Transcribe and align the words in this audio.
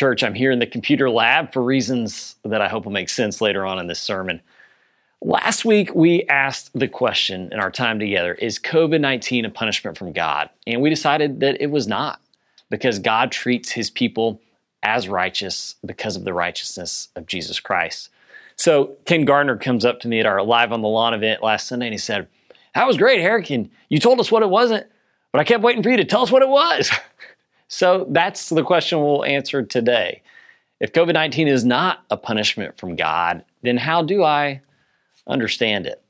Church, 0.00 0.24
I'm 0.24 0.32
here 0.32 0.50
in 0.50 0.60
the 0.60 0.66
computer 0.66 1.10
lab 1.10 1.52
for 1.52 1.62
reasons 1.62 2.36
that 2.42 2.62
I 2.62 2.68
hope 2.68 2.86
will 2.86 2.90
make 2.90 3.10
sense 3.10 3.42
later 3.42 3.66
on 3.66 3.78
in 3.78 3.86
this 3.86 4.00
sermon. 4.00 4.40
Last 5.20 5.66
week, 5.66 5.94
we 5.94 6.22
asked 6.22 6.70
the 6.72 6.88
question 6.88 7.52
in 7.52 7.60
our 7.60 7.70
time 7.70 7.98
together 7.98 8.32
Is 8.32 8.58
COVID 8.58 8.98
19 8.98 9.44
a 9.44 9.50
punishment 9.50 9.98
from 9.98 10.12
God? 10.12 10.48
And 10.66 10.80
we 10.80 10.88
decided 10.88 11.40
that 11.40 11.60
it 11.60 11.70
was 11.70 11.86
not, 11.86 12.18
because 12.70 12.98
God 12.98 13.30
treats 13.30 13.72
his 13.72 13.90
people 13.90 14.40
as 14.82 15.06
righteous 15.06 15.74
because 15.84 16.16
of 16.16 16.24
the 16.24 16.32
righteousness 16.32 17.08
of 17.14 17.26
Jesus 17.26 17.60
Christ. 17.60 18.08
So, 18.56 18.96
Ken 19.04 19.26
Gardner 19.26 19.58
comes 19.58 19.84
up 19.84 20.00
to 20.00 20.08
me 20.08 20.18
at 20.18 20.24
our 20.24 20.42
Live 20.42 20.72
on 20.72 20.80
the 20.80 20.88
Lawn 20.88 21.12
event 21.12 21.42
last 21.42 21.66
Sunday 21.66 21.88
and 21.88 21.92
he 21.92 21.98
said, 21.98 22.26
That 22.74 22.86
was 22.86 22.96
great, 22.96 23.20
Eric. 23.20 23.50
And 23.50 23.68
you 23.90 23.98
told 23.98 24.18
us 24.18 24.32
what 24.32 24.42
it 24.42 24.48
wasn't, 24.48 24.86
but 25.30 25.42
I 25.42 25.44
kept 25.44 25.62
waiting 25.62 25.82
for 25.82 25.90
you 25.90 25.98
to 25.98 26.06
tell 26.06 26.22
us 26.22 26.32
what 26.32 26.40
it 26.40 26.48
was. 26.48 26.90
So 27.70 28.04
that's 28.10 28.48
the 28.48 28.64
question 28.64 29.00
we'll 29.00 29.24
answer 29.24 29.62
today. 29.62 30.22
If 30.80 30.92
COVID 30.92 31.14
19 31.14 31.46
is 31.46 31.64
not 31.64 32.04
a 32.10 32.16
punishment 32.16 32.76
from 32.76 32.96
God, 32.96 33.44
then 33.62 33.76
how 33.76 34.02
do 34.02 34.24
I 34.24 34.60
understand 35.26 35.86
it? 35.86 36.02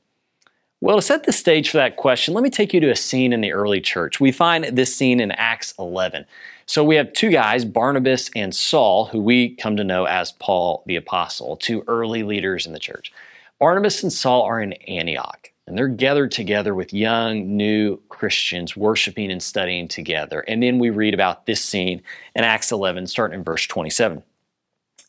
Well, 0.81 0.95
to 0.95 1.03
set 1.03 1.25
the 1.25 1.31
stage 1.31 1.69
for 1.69 1.77
that 1.77 1.97
question, 1.97 2.33
let 2.33 2.43
me 2.43 2.49
take 2.49 2.73
you 2.73 2.79
to 2.79 2.89
a 2.89 2.95
scene 2.95 3.31
in 3.31 3.41
the 3.41 3.51
early 3.51 3.79
church. 3.79 4.19
We 4.19 4.31
find 4.31 4.63
this 4.65 4.95
scene 4.95 5.19
in 5.19 5.29
Acts 5.33 5.75
11. 5.77 6.25
So 6.65 6.83
we 6.83 6.95
have 6.95 7.13
two 7.13 7.29
guys, 7.29 7.63
Barnabas 7.63 8.31
and 8.35 8.55
Saul, 8.55 9.05
who 9.05 9.21
we 9.21 9.55
come 9.55 9.77
to 9.77 9.83
know 9.83 10.05
as 10.05 10.31
Paul 10.31 10.83
the 10.87 10.95
Apostle, 10.95 11.57
two 11.57 11.83
early 11.87 12.23
leaders 12.23 12.65
in 12.65 12.73
the 12.73 12.79
church. 12.79 13.13
Barnabas 13.59 14.01
and 14.01 14.11
Saul 14.11 14.41
are 14.41 14.59
in 14.59 14.73
Antioch 14.73 15.50
and 15.67 15.77
they're 15.77 15.87
gathered 15.87 16.31
together 16.31 16.73
with 16.73 16.93
young, 16.93 17.55
new 17.55 17.97
Christians 18.09 18.75
worshiping 18.75 19.31
and 19.31 19.41
studying 19.41 19.87
together. 19.87 20.41
And 20.41 20.61
then 20.61 20.79
we 20.79 20.89
read 20.89 21.13
about 21.13 21.45
this 21.45 21.63
scene 21.63 22.01
in 22.35 22.43
Acts 22.43 22.71
11, 22.71 23.07
starting 23.07 23.39
in 23.39 23.43
verse 23.43 23.67
27. 23.67 24.23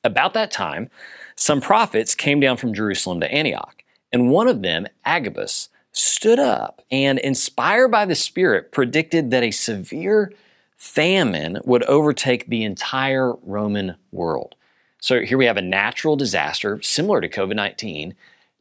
About 0.04 0.34
that 0.34 0.50
time, 0.50 0.90
some 1.36 1.60
prophets 1.60 2.14
came 2.14 2.40
down 2.40 2.56
from 2.56 2.74
Jerusalem 2.74 3.20
to 3.20 3.32
Antioch, 3.32 3.82
and 4.12 4.30
one 4.30 4.48
of 4.48 4.62
them, 4.62 4.86
Agabus, 5.04 5.68
stood 5.92 6.38
up 6.38 6.82
and, 6.90 7.18
inspired 7.18 7.88
by 7.88 8.04
the 8.04 8.14
Spirit, 8.14 8.72
predicted 8.72 9.30
that 9.30 9.42
a 9.42 9.50
severe 9.50 10.32
famine 10.76 11.58
would 11.64 11.84
overtake 11.84 12.46
the 12.48 12.64
entire 12.64 13.34
Roman 13.42 13.96
world. 14.10 14.54
So 15.00 15.20
here 15.20 15.38
we 15.38 15.46
have 15.46 15.56
a 15.56 15.62
natural 15.62 16.16
disaster 16.16 16.80
similar 16.82 17.20
to 17.20 17.28
COVID 17.28 17.56
19 17.56 18.14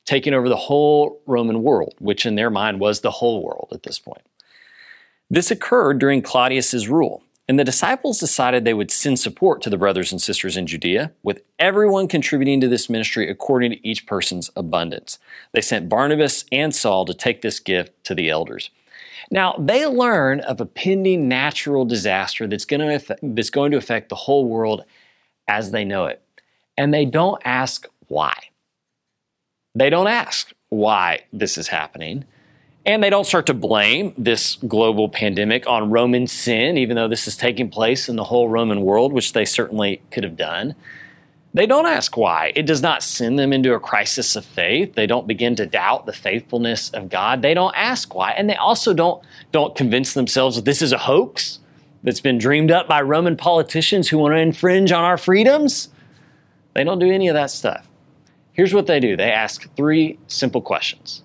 taking 0.06 0.34
over 0.34 0.50
the 0.50 0.56
whole 0.56 1.22
Roman 1.26 1.64
world, 1.64 1.96
which 2.00 2.26
in 2.26 2.36
their 2.36 2.50
mind 2.50 2.80
was 2.80 3.02
the 3.02 3.12
whole 3.12 3.44
world 3.44 3.70
at 3.72 3.84
this 3.84 4.00
point. 4.00 4.22
This 5.30 5.52
occurred 5.52 6.00
during 6.00 6.22
Claudius's 6.22 6.90
rule, 6.90 7.24
and 7.48 7.58
the 7.58 7.64
disciples 7.64 8.20
decided 8.20 8.66
they 8.66 8.74
would 8.74 8.92
send 8.92 9.20
support 9.20 9.62
to 9.62 9.70
the 9.70 9.78
brothers 9.78 10.12
and 10.12 10.22
sisters 10.22 10.58
in 10.58 10.68
Judea, 10.68 11.12
with 11.24 11.42
everyone 11.60 12.08
contributing 12.08 12.60
to 12.62 12.68
this 12.68 12.90
ministry 12.90 13.30
according 13.30 13.72
to 13.72 13.88
each 13.88 14.06
person's 14.06 14.50
abundance. 14.56 15.20
They 15.54 15.62
sent 15.62 15.90
Barnabas 15.90 16.46
and 16.52 16.76
Saul 16.76 17.06
to 17.06 17.14
take 17.14 17.42
this 17.42 17.60
gift 17.60 18.04
to 18.06 18.16
the 18.16 18.30
elders. 18.30 18.72
Now, 19.30 19.56
they 19.58 19.86
learn 19.86 20.42
of 20.42 20.60
a 20.60 20.66
pending 20.66 21.30
natural 21.30 21.86
disaster 21.86 22.48
that's 22.48 22.66
going 22.66 22.82
to 22.82 22.96
affect, 22.96 23.22
that's 23.24 23.50
going 23.50 23.72
to 23.72 23.78
affect 23.78 24.10
the 24.10 24.16
whole 24.16 24.46
world 24.48 24.84
as 25.48 25.72
they 25.72 25.86
know 25.86 26.06
it. 26.06 26.22
And 26.78 26.94
they 26.94 27.06
don't 27.06 27.42
ask 27.46 27.88
why. 28.08 28.34
They 29.76 29.90
don't 29.90 30.08
ask 30.08 30.52
why 30.70 31.22
this 31.32 31.58
is 31.58 31.68
happening. 31.68 32.26
And 32.86 33.04
they 33.04 33.12
don't 33.12 33.28
start 33.28 33.46
to 33.46 33.54
blame 33.54 34.14
this 34.18 34.56
global 34.68 35.08
pandemic 35.08 35.68
on 35.68 35.92
Roman 35.92 36.26
sin, 36.26 36.78
even 36.78 36.96
though 36.96 37.08
this 37.08 37.28
is 37.28 37.38
taking 37.38 37.70
place 37.70 38.10
in 38.10 38.16
the 38.16 38.24
whole 38.24 38.50
Roman 38.50 38.82
world, 38.82 39.14
which 39.14 39.34
they 39.34 39.46
certainly 39.46 40.02
could 40.10 40.24
have 40.24 40.36
done. 40.36 40.76
They 41.54 41.68
don't 41.68 41.86
ask 41.86 42.18
why. 42.18 42.54
It 42.56 42.66
does 42.66 42.82
not 42.82 43.04
send 43.04 43.38
them 43.38 43.54
into 43.54 43.74
a 43.74 43.80
crisis 43.80 44.36
of 44.36 44.46
faith. 44.46 44.96
They 44.96 45.06
don't 45.06 45.28
begin 45.28 45.56
to 45.58 45.66
doubt 45.66 46.06
the 46.06 46.14
faithfulness 46.14 46.90
of 46.92 47.10
God. 47.10 47.42
They 47.42 47.54
don't 47.54 47.76
ask 47.76 48.16
why. 48.16 48.32
And 48.32 48.50
they 48.50 48.56
also 48.56 48.94
don't, 48.94 49.22
don't 49.52 49.76
convince 49.76 50.14
themselves 50.14 50.56
that 50.56 50.66
this 50.66 50.82
is 50.82 50.94
a 50.94 50.98
hoax 50.98 51.60
that's 52.04 52.22
been 52.22 52.38
dreamed 52.38 52.72
up 52.72 52.88
by 52.88 53.02
Roman 53.02 53.36
politicians 53.36 54.08
who 54.10 54.18
want 54.18 54.34
to 54.34 54.40
infringe 54.40 54.92
on 54.92 55.04
our 55.04 55.18
freedoms. 55.18 55.90
They 56.74 56.84
don't 56.84 57.00
do 57.00 57.12
any 57.12 57.28
of 57.28 57.36
that 57.36 57.52
stuff. 57.52 57.91
Here's 58.54 58.74
what 58.74 58.88
they 58.88 59.00
do 59.00 59.16
they 59.16 59.32
ask 59.32 59.74
three 59.76 60.20
simple 60.28 60.62
questions. 60.62 61.24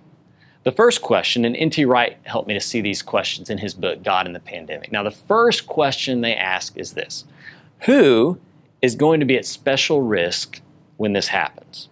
The 0.64 0.72
first 0.72 1.00
question, 1.00 1.44
and 1.44 1.56
N.T. 1.56 1.84
Wright 1.84 2.19
helped 2.25 2.48
me 2.48 2.54
to 2.54 2.60
see 2.60 2.81
these 2.81 3.00
questions 3.00 3.50
in 3.50 3.59
his 3.59 3.72
book, 3.72 4.03
God 4.03 4.26
in 4.26 4.32
the 4.32 4.41
Pandemic. 4.41 4.91
Now, 4.91 5.04
the 5.04 5.12
first 5.12 5.66
question 5.69 6.22
they 6.22 6.34
ask 6.34 6.76
is 6.76 6.94
this 6.94 7.25
Who 7.82 8.41
is 8.82 8.94
going 8.94 9.20
to 9.20 9.26
be 9.26 9.37
at 9.37 9.47
special 9.47 10.03
risk 10.03 10.60
when 10.97 11.12
this 11.12 11.28
happens? 11.28 11.88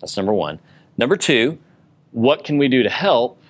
That's 0.00 0.16
number 0.16 0.32
one. 0.32 0.58
Number 0.98 1.16
two, 1.16 1.58
what 2.10 2.44
can 2.44 2.58
we 2.58 2.68
do 2.68 2.82
to 2.82 2.90
help? 2.90 3.40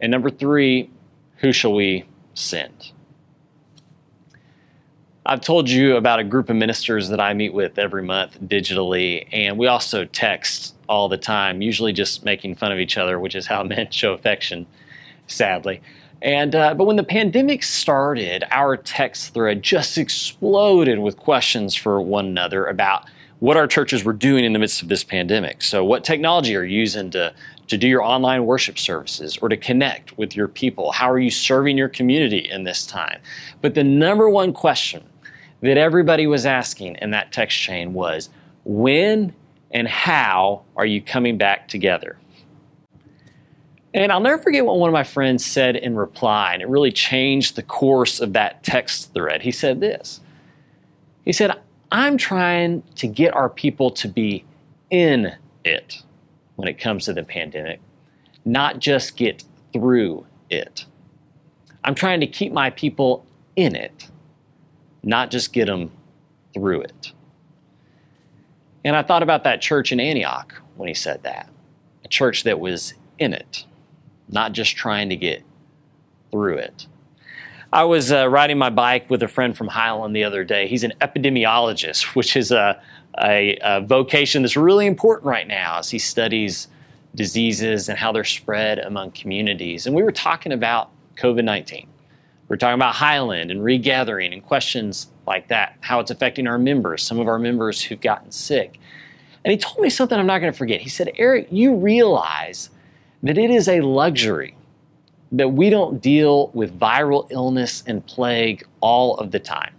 And 0.00 0.10
number 0.10 0.30
three, 0.30 0.90
who 1.36 1.52
shall 1.52 1.74
we 1.74 2.04
send? 2.34 2.92
I've 5.26 5.42
told 5.42 5.68
you 5.68 5.96
about 5.96 6.18
a 6.18 6.24
group 6.24 6.48
of 6.48 6.56
ministers 6.56 7.10
that 7.10 7.20
I 7.20 7.34
meet 7.34 7.52
with 7.52 7.78
every 7.78 8.02
month 8.02 8.40
digitally, 8.40 9.28
and 9.32 9.58
we 9.58 9.66
also 9.66 10.06
text 10.06 10.74
all 10.88 11.10
the 11.10 11.18
time, 11.18 11.60
usually 11.60 11.92
just 11.92 12.24
making 12.24 12.54
fun 12.54 12.72
of 12.72 12.78
each 12.78 12.96
other, 12.96 13.20
which 13.20 13.34
is 13.34 13.46
how 13.46 13.62
men 13.64 13.90
show 13.90 14.14
affection, 14.14 14.66
sadly. 15.26 15.82
And 16.22 16.54
uh, 16.54 16.74
but 16.74 16.84
when 16.84 16.96
the 16.96 17.04
pandemic 17.04 17.62
started, 17.62 18.44
our 18.50 18.76
text 18.76 19.34
thread 19.34 19.62
just 19.62 19.98
exploded 19.98 20.98
with 20.98 21.16
questions 21.16 21.74
for 21.74 22.00
one 22.00 22.26
another 22.26 22.66
about 22.66 23.06
what 23.40 23.56
our 23.56 23.66
churches 23.66 24.04
were 24.04 24.12
doing 24.12 24.44
in 24.44 24.52
the 24.52 24.58
midst 24.58 24.82
of 24.82 24.88
this 24.88 25.02
pandemic. 25.02 25.62
So, 25.62 25.84
what 25.84 26.04
technology 26.04 26.54
are 26.56 26.64
you 26.64 26.80
using 26.80 27.10
to 27.10 27.34
to 27.68 27.78
do 27.78 27.86
your 27.86 28.02
online 28.02 28.46
worship 28.46 28.78
services 28.78 29.38
or 29.40 29.48
to 29.48 29.56
connect 29.56 30.18
with 30.18 30.34
your 30.34 30.48
people? 30.48 30.92
How 30.92 31.10
are 31.10 31.18
you 31.18 31.30
serving 31.30 31.78
your 31.78 31.88
community 31.88 32.38
in 32.38 32.64
this 32.64 32.84
time? 32.84 33.20
But 33.62 33.74
the 33.74 33.84
number 33.84 34.28
one 34.28 34.52
question 34.52 35.04
that 35.62 35.76
everybody 35.76 36.26
was 36.26 36.46
asking 36.46 36.96
in 36.96 37.10
that 37.10 37.32
text 37.32 37.58
chain 37.58 37.92
was 37.92 38.30
when 38.64 39.34
and 39.70 39.86
how 39.86 40.62
are 40.76 40.86
you 40.86 41.00
coming 41.00 41.38
back 41.38 41.68
together? 41.68 42.16
And 43.92 44.12
I'll 44.12 44.20
never 44.20 44.38
forget 44.40 44.64
what 44.64 44.78
one 44.78 44.88
of 44.88 44.92
my 44.92 45.02
friends 45.02 45.44
said 45.44 45.74
in 45.76 45.96
reply, 45.96 46.52
and 46.52 46.62
it 46.62 46.68
really 46.68 46.92
changed 46.92 47.56
the 47.56 47.62
course 47.62 48.20
of 48.20 48.32
that 48.34 48.62
text 48.62 49.12
thread. 49.14 49.42
He 49.42 49.50
said 49.50 49.80
this 49.80 50.20
He 51.24 51.32
said, 51.32 51.58
I'm 51.90 52.16
trying 52.16 52.82
to 52.96 53.08
get 53.08 53.34
our 53.34 53.48
people 53.48 53.90
to 53.90 54.08
be 54.08 54.44
in 54.90 55.34
it 55.64 56.02
when 56.56 56.68
it 56.68 56.78
comes 56.78 57.06
to 57.06 57.12
the 57.12 57.22
pandemic, 57.22 57.80
not 58.44 58.78
just 58.78 59.16
get 59.16 59.42
through 59.72 60.26
it. 60.50 60.84
I'm 61.82 61.94
trying 61.94 62.20
to 62.20 62.26
keep 62.26 62.52
my 62.52 62.70
people 62.70 63.24
in 63.56 63.74
it, 63.74 64.09
not 65.02 65.30
just 65.30 65.52
get 65.52 65.66
them 65.66 65.90
through 66.54 66.82
it. 66.82 67.12
And 68.84 68.96
I 68.96 69.02
thought 69.02 69.22
about 69.22 69.44
that 69.44 69.60
church 69.60 69.92
in 69.92 70.00
Antioch 70.00 70.60
when 70.76 70.88
he 70.88 70.94
said 70.94 71.22
that 71.22 71.48
a 72.04 72.08
church 72.08 72.44
that 72.44 72.58
was 72.58 72.94
in 73.18 73.34
it, 73.34 73.66
not 74.28 74.52
just 74.52 74.76
trying 74.76 75.10
to 75.10 75.16
get 75.16 75.42
through 76.30 76.56
it. 76.56 76.86
I 77.72 77.84
was 77.84 78.10
uh, 78.10 78.28
riding 78.28 78.58
my 78.58 78.70
bike 78.70 79.08
with 79.10 79.22
a 79.22 79.28
friend 79.28 79.56
from 79.56 79.68
Highland 79.68 80.16
the 80.16 80.24
other 80.24 80.42
day. 80.42 80.66
He's 80.66 80.82
an 80.82 80.92
epidemiologist, 81.00 82.02
which 82.16 82.36
is 82.36 82.50
a, 82.50 82.80
a, 83.22 83.58
a 83.62 83.80
vocation 83.80 84.42
that's 84.42 84.56
really 84.56 84.86
important 84.86 85.26
right 85.26 85.46
now 85.46 85.78
as 85.78 85.90
he 85.90 85.98
studies 85.98 86.68
diseases 87.14 87.88
and 87.88 87.98
how 87.98 88.12
they're 88.12 88.24
spread 88.24 88.78
among 88.78 89.10
communities. 89.12 89.86
And 89.86 89.94
we 89.94 90.02
were 90.02 90.12
talking 90.12 90.52
about 90.52 90.90
COVID 91.16 91.44
19. 91.44 91.86
We're 92.50 92.56
talking 92.56 92.74
about 92.74 92.96
Highland 92.96 93.52
and 93.52 93.62
regathering 93.62 94.32
and 94.32 94.42
questions 94.42 95.06
like 95.24 95.46
that, 95.48 95.76
how 95.82 96.00
it's 96.00 96.10
affecting 96.10 96.48
our 96.48 96.58
members, 96.58 97.00
some 97.00 97.20
of 97.20 97.28
our 97.28 97.38
members 97.38 97.80
who've 97.80 98.00
gotten 98.00 98.32
sick. 98.32 98.80
And 99.44 99.52
he 99.52 99.56
told 99.56 99.78
me 99.78 99.88
something 99.88 100.18
I'm 100.18 100.26
not 100.26 100.40
going 100.40 100.52
to 100.52 100.58
forget. 100.58 100.80
He 100.80 100.88
said, 100.88 101.12
Eric, 101.16 101.46
you 101.52 101.76
realize 101.76 102.70
that 103.22 103.38
it 103.38 103.50
is 103.50 103.68
a 103.68 103.82
luxury 103.82 104.56
that 105.30 105.50
we 105.50 105.70
don't 105.70 106.02
deal 106.02 106.48
with 106.48 106.76
viral 106.76 107.30
illness 107.30 107.84
and 107.86 108.04
plague 108.04 108.66
all 108.80 109.16
of 109.18 109.30
the 109.30 109.38
time. 109.38 109.76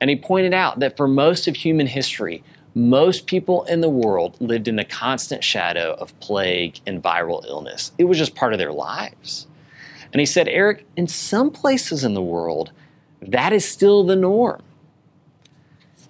And 0.00 0.10
he 0.10 0.16
pointed 0.16 0.52
out 0.52 0.80
that 0.80 0.96
for 0.96 1.06
most 1.06 1.46
of 1.46 1.54
human 1.54 1.86
history, 1.86 2.42
most 2.74 3.28
people 3.28 3.62
in 3.64 3.82
the 3.82 3.88
world 3.88 4.36
lived 4.40 4.66
in 4.66 4.74
the 4.74 4.84
constant 4.84 5.44
shadow 5.44 5.94
of 6.00 6.18
plague 6.18 6.80
and 6.88 7.00
viral 7.00 7.46
illness. 7.46 7.92
It 7.98 8.04
was 8.04 8.18
just 8.18 8.34
part 8.34 8.52
of 8.52 8.58
their 8.58 8.72
lives. 8.72 9.47
And 10.12 10.20
he 10.20 10.26
said, 10.26 10.48
Eric, 10.48 10.86
in 10.96 11.06
some 11.06 11.50
places 11.50 12.04
in 12.04 12.14
the 12.14 12.22
world, 12.22 12.72
that 13.20 13.52
is 13.52 13.68
still 13.68 14.04
the 14.04 14.16
norm. 14.16 14.62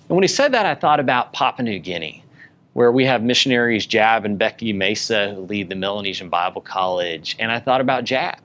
And 0.08 0.16
when 0.16 0.22
he 0.22 0.28
said 0.28 0.52
that, 0.52 0.66
I 0.66 0.74
thought 0.74 1.00
about 1.00 1.32
Papua 1.32 1.64
New 1.64 1.78
Guinea, 1.78 2.24
where 2.72 2.92
we 2.92 3.04
have 3.04 3.22
missionaries 3.22 3.86
Jab 3.86 4.24
and 4.24 4.38
Becky 4.38 4.72
Mesa 4.72 5.34
who 5.34 5.42
lead 5.42 5.68
the 5.68 5.74
Melanesian 5.74 6.28
Bible 6.28 6.60
College. 6.60 7.36
And 7.38 7.50
I 7.50 7.60
thought 7.60 7.80
about 7.80 8.04
Jab, 8.04 8.38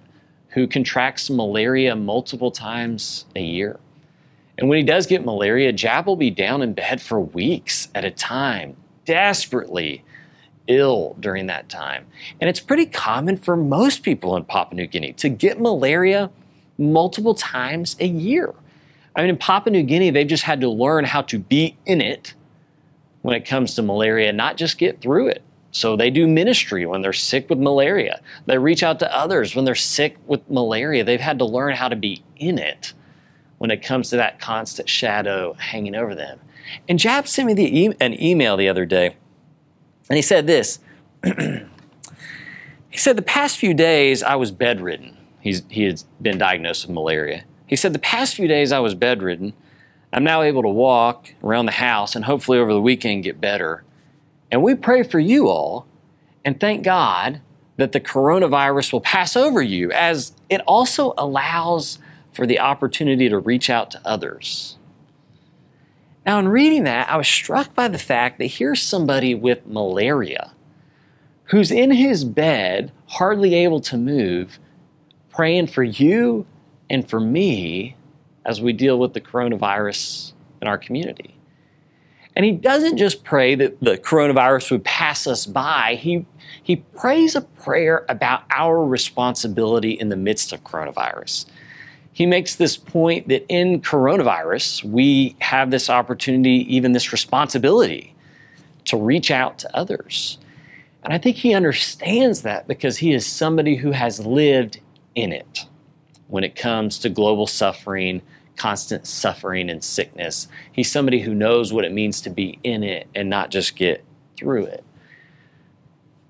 who 0.49 0.67
contracts 0.67 1.29
malaria 1.29 1.95
multiple 1.95 2.51
times 2.51 3.25
a 3.35 3.41
year. 3.41 3.79
And 4.57 4.69
when 4.69 4.77
he 4.77 4.83
does 4.83 5.07
get 5.07 5.25
malaria, 5.25 5.71
Jab 5.71 6.05
will 6.05 6.15
be 6.15 6.29
down 6.29 6.61
in 6.61 6.73
bed 6.73 7.01
for 7.01 7.19
weeks 7.19 7.87
at 7.95 8.05
a 8.05 8.11
time, 8.11 8.75
desperately 9.05 10.03
ill 10.67 11.15
during 11.19 11.47
that 11.47 11.69
time. 11.69 12.05
And 12.39 12.49
it's 12.49 12.59
pretty 12.59 12.85
common 12.85 13.37
for 13.37 13.55
most 13.55 14.03
people 14.03 14.35
in 14.35 14.45
Papua 14.45 14.75
New 14.75 14.87
Guinea 14.87 15.13
to 15.13 15.29
get 15.29 15.59
malaria 15.59 16.29
multiple 16.77 17.35
times 17.35 17.95
a 17.99 18.07
year. 18.07 18.53
I 19.15 19.21
mean, 19.21 19.29
in 19.29 19.37
Papua 19.37 19.71
New 19.71 19.83
Guinea, 19.83 20.09
they've 20.09 20.27
just 20.27 20.43
had 20.43 20.61
to 20.61 20.69
learn 20.69 21.05
how 21.05 21.21
to 21.23 21.37
be 21.37 21.77
in 21.85 22.01
it 22.01 22.33
when 23.21 23.35
it 23.35 23.45
comes 23.45 23.75
to 23.75 23.81
malaria, 23.81 24.33
not 24.33 24.57
just 24.57 24.77
get 24.77 25.01
through 25.01 25.27
it. 25.27 25.43
So 25.71 25.95
they 25.95 26.11
do 26.11 26.27
ministry 26.27 26.85
when 26.85 27.01
they're 27.01 27.13
sick 27.13 27.49
with 27.49 27.57
malaria. 27.57 28.21
They 28.45 28.57
reach 28.57 28.83
out 28.83 28.99
to 28.99 29.15
others 29.15 29.55
when 29.55 29.65
they're 29.65 29.75
sick 29.75 30.17
with 30.27 30.47
malaria. 30.49 31.03
They've 31.03 31.19
had 31.19 31.39
to 31.39 31.45
learn 31.45 31.75
how 31.75 31.89
to 31.89 31.95
be 31.95 32.23
in 32.37 32.59
it 32.59 32.93
when 33.57 33.71
it 33.71 33.81
comes 33.81 34.09
to 34.09 34.17
that 34.17 34.39
constant 34.39 34.87
shadow 34.87 35.53
hanging 35.53 35.95
over 35.95 36.13
them. 36.13 36.39
And 36.87 36.99
Jab 36.99 37.27
sent 37.27 37.47
me 37.47 37.65
e- 37.65 37.95
an 37.99 38.21
email 38.21 38.55
the 38.55 38.69
other 38.69 38.85
day, 38.85 39.15
and 40.09 40.15
he 40.15 40.21
said 40.21 40.47
this. 40.47 40.79
he 41.23 42.97
said, 42.97 43.15
The 43.15 43.21
past 43.21 43.57
few 43.57 43.73
days 43.73 44.23
I 44.23 44.35
was 44.35 44.51
bedridden. 44.51 45.17
He's, 45.41 45.63
he 45.69 45.83
had 45.83 46.03
been 46.21 46.37
diagnosed 46.37 46.87
with 46.87 46.93
malaria. 46.93 47.43
He 47.67 47.75
said, 47.75 47.93
The 47.93 47.99
past 47.99 48.35
few 48.35 48.47
days 48.47 48.71
I 48.71 48.79
was 48.79 48.95
bedridden. 48.95 49.53
I'm 50.11 50.23
now 50.23 50.43
able 50.43 50.61
to 50.61 50.69
walk 50.69 51.33
around 51.43 51.65
the 51.65 51.71
house 51.73 52.15
and 52.15 52.25
hopefully 52.25 52.59
over 52.59 52.71
the 52.71 52.81
weekend 52.81 53.23
get 53.23 53.41
better. 53.41 53.83
And 54.51 54.61
we 54.61 54.75
pray 54.75 55.01
for 55.01 55.19
you 55.19 55.47
all 55.47 55.87
and 56.45 56.59
thank 56.59 56.83
God 56.83 57.41
that 57.77 57.91
the 57.91 57.99
coronavirus 57.99 58.93
will 58.93 59.01
pass 59.01 59.35
over 59.35 59.61
you 59.61 59.91
as 59.91 60.33
it 60.49 60.61
also 60.67 61.13
allows 61.17 61.97
for 62.31 62.45
the 62.45 62.59
opportunity 62.59 63.29
to 63.29 63.39
reach 63.39 63.69
out 63.69 63.89
to 63.91 64.01
others. 64.05 64.77
Now, 66.25 66.39
in 66.39 66.47
reading 66.47 66.85
that, 66.85 67.09
I 67.09 67.17
was 67.17 67.27
struck 67.27 67.75
by 67.75 67.87
the 67.87 67.97
fact 67.97 68.39
that 68.39 68.45
here's 68.45 68.81
somebody 68.81 69.35
with 69.35 69.65
malaria 69.65 70.53
who's 71.45 71.71
in 71.71 71.91
his 71.91 72.23
bed, 72.23 72.91
hardly 73.07 73.53
able 73.55 73.81
to 73.81 73.97
move, 73.97 74.59
praying 75.29 75.67
for 75.67 75.83
you 75.83 76.45
and 76.89 77.07
for 77.07 77.19
me 77.19 77.97
as 78.45 78.61
we 78.61 78.71
deal 78.73 78.97
with 78.97 79.13
the 79.13 79.21
coronavirus 79.21 80.33
in 80.61 80.67
our 80.67 80.77
community. 80.77 81.35
And 82.35 82.45
he 82.45 82.51
doesn't 82.51 82.97
just 82.97 83.23
pray 83.23 83.55
that 83.55 83.79
the 83.81 83.97
coronavirus 83.97 84.71
would 84.71 84.83
pass 84.83 85.27
us 85.27 85.45
by, 85.45 85.95
he, 85.95 86.25
he 86.61 86.77
prays 86.77 87.35
a 87.35 87.41
prayer 87.41 88.05
about 88.09 88.43
our 88.49 88.83
responsibility 88.83 89.91
in 89.91 90.09
the 90.09 90.15
midst 90.15 90.51
of 90.51 90.63
coronavirus. 90.63 91.45
He 92.13 92.25
makes 92.25 92.55
this 92.55 92.77
point 92.77 93.27
that 93.27 93.45
in 93.49 93.81
coronavirus, 93.81 94.83
we 94.83 95.35
have 95.39 95.71
this 95.71 95.89
opportunity, 95.89 96.75
even 96.75 96.91
this 96.91 97.11
responsibility, 97.11 98.15
to 98.85 98.97
reach 98.97 99.31
out 99.31 99.59
to 99.59 99.75
others. 99.75 100.37
And 101.03 101.11
I 101.11 101.17
think 101.17 101.37
he 101.37 101.53
understands 101.53 102.43
that 102.43 102.67
because 102.67 102.97
he 102.97 103.13
is 103.13 103.25
somebody 103.25 103.75
who 103.75 103.91
has 103.91 104.25
lived 104.25 104.79
in 105.15 105.31
it 105.31 105.65
when 106.27 106.43
it 106.43 106.55
comes 106.55 106.99
to 106.99 107.09
global 107.09 107.47
suffering 107.47 108.21
constant 108.55 109.07
suffering 109.07 109.69
and 109.69 109.83
sickness. 109.83 110.47
He's 110.71 110.91
somebody 110.91 111.21
who 111.21 111.33
knows 111.33 111.73
what 111.73 111.85
it 111.85 111.91
means 111.91 112.21
to 112.21 112.29
be 112.29 112.59
in 112.63 112.83
it 112.83 113.07
and 113.15 113.29
not 113.29 113.49
just 113.49 113.75
get 113.75 114.03
through 114.37 114.65
it. 114.65 114.83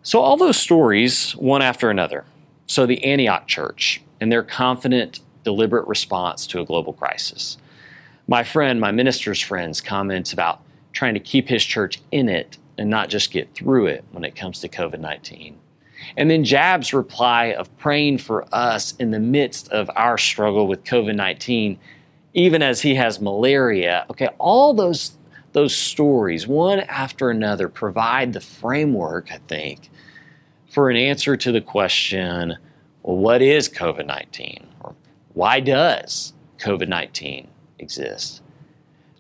So, 0.04 0.20
all 0.20 0.38
those 0.38 0.58
stories, 0.58 1.32
one 1.34 1.62
after 1.62 1.90
another. 1.90 2.26
So, 2.68 2.86
the 2.86 3.04
Antioch 3.04 3.48
church 3.48 4.02
and 4.20 4.32
their 4.32 4.44
confident, 4.44 5.20
deliberate 5.44 5.88
response 5.88 6.48
to 6.48 6.62
a 6.62 6.66
global 6.66 6.94
crisis. 6.94 7.58
My 8.28 8.44
friend, 8.44 8.80
my 8.80 8.92
minister's 8.92 9.42
friend's 9.42 9.82
comments 9.82 10.34
about 10.34 10.62
trying 10.94 11.14
to 11.14 11.20
keep 11.20 11.48
his 11.48 11.64
church 11.64 12.02
in 12.12 12.30
it 12.30 12.58
and 12.78 12.90
not 12.90 13.10
just 13.10 13.32
get 13.32 13.54
through 13.54 13.88
it 13.88 14.04
when 14.12 14.24
it 14.24 14.36
comes 14.36 14.60
to 14.62 14.70
COVID 14.70 15.00
19. 15.00 15.58
And 16.18 16.30
then 16.30 16.44
Jab's 16.44 16.94
reply 16.94 17.54
of 17.54 17.76
praying 17.78 18.18
for 18.18 18.46
us 18.54 18.94
in 18.98 19.12
the 19.12 19.20
midst 19.20 19.70
of 19.72 19.90
our 19.96 20.18
struggle 20.18 20.68
with 20.68 20.84
COVID 20.84 21.16
19 21.16 21.78
even 22.34 22.62
as 22.62 22.82
he 22.82 22.96
has 22.96 23.22
malaria. 23.22 24.06
Okay, 24.10 24.30
all 24.40 24.74
those 24.74 25.18
those 25.54 25.76
stories, 25.76 26.48
one 26.48 26.80
after 26.80 27.30
another, 27.30 27.70
provide 27.70 28.34
the 28.34 28.42
framework, 28.42 29.32
I 29.32 29.38
think, 29.48 29.92
for 30.72 30.90
an 30.90 30.98
answer 30.98 31.38
to 31.38 31.52
the 31.52 31.62
question, 31.62 32.58
well, 33.04 33.18
what 33.18 33.44
is 33.44 33.70
COVID 33.70 34.08
19? 34.08 34.68
Why 35.34 35.60
does 35.60 36.34
COVID 36.60 36.88
19 36.88 37.48
exist? 37.80 38.42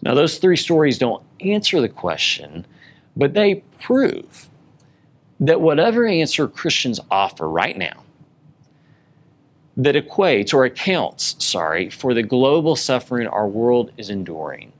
Now, 0.03 0.13
those 0.13 0.37
three 0.37 0.57
stories 0.57 0.97
don't 0.97 1.23
answer 1.39 1.79
the 1.79 1.89
question, 1.89 2.65
but 3.15 3.33
they 3.33 3.63
prove 3.79 4.49
that 5.39 5.61
whatever 5.61 6.05
answer 6.05 6.47
Christians 6.47 6.99
offer 7.09 7.49
right 7.49 7.77
now, 7.77 8.03
that 9.77 9.95
equates 9.95 10.53
or 10.53 10.65
accounts, 10.65 11.35
sorry, 11.43 11.89
for 11.89 12.13
the 12.13 12.21
global 12.21 12.75
suffering 12.75 13.27
our 13.27 13.47
world 13.47 13.91
is 13.97 14.09
enduring. 14.09 14.71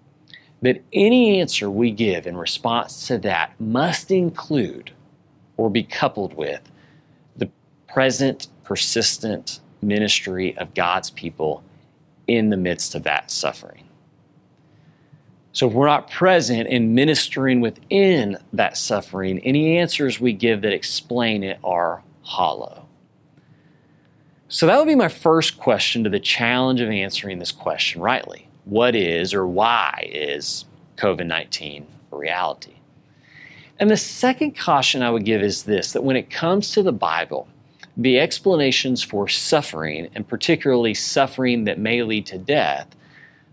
That 0.61 0.81
any 0.93 1.39
answer 1.39 1.69
we 1.69 1.91
give 1.91 2.27
in 2.27 2.37
response 2.37 3.07
to 3.07 3.17
that 3.19 3.59
must 3.59 4.11
include 4.11 4.91
or 5.57 5.69
be 5.69 5.83
coupled 5.83 6.35
with 6.35 6.61
the 7.35 7.49
present, 7.87 8.47
persistent 8.63 9.59
ministry 9.83 10.57
of 10.57 10.73
God's 10.73 11.09
people 11.09 11.63
in 12.27 12.49
the 12.49 12.57
midst 12.57 12.95
of 12.95 13.03
that 13.03 13.29
suffering. 13.31 13.87
So, 15.51 15.67
if 15.67 15.73
we're 15.73 15.85
not 15.85 16.09
present 16.09 16.67
in 16.67 16.95
ministering 16.95 17.61
within 17.61 18.37
that 18.53 18.75
suffering, 18.75 19.39
any 19.39 19.77
answers 19.77 20.19
we 20.19 20.33
give 20.33 20.61
that 20.61 20.73
explain 20.73 21.43
it 21.43 21.59
are 21.63 22.01
hollow. 22.23 22.87
So 24.53 24.67
that 24.67 24.77
would 24.77 24.87
be 24.87 24.93
my 24.93 25.07
first 25.07 25.57
question 25.57 26.03
to 26.03 26.11
the 26.11 26.19
challenge 26.19 26.79
of 26.79 26.87
answering 26.87 27.39
this 27.39 27.51
question 27.51 28.01
rightly. 28.01 28.47
What 28.65 28.95
is 28.95 29.33
or 29.33 29.47
why 29.47 30.07
is 30.11 30.65
COVID 30.95 31.25
19 31.25 31.87
a 32.11 32.15
reality? 32.15 32.75
And 33.79 33.89
the 33.89 33.97
second 33.97 34.55
caution 34.55 35.01
I 35.01 35.09
would 35.09 35.25
give 35.25 35.41
is 35.41 35.63
this 35.63 35.91
that 35.93 36.03
when 36.03 36.15
it 36.15 36.29
comes 36.29 36.71
to 36.73 36.83
the 36.83 36.93
Bible, 36.93 37.47
the 37.95 38.19
explanations 38.19 39.03
for 39.03 39.27
suffering, 39.27 40.09
and 40.15 40.27
particularly 40.27 40.93
suffering 40.93 41.65
that 41.65 41.79
may 41.79 42.01
lead 42.03 42.25
to 42.27 42.37
death, 42.37 42.87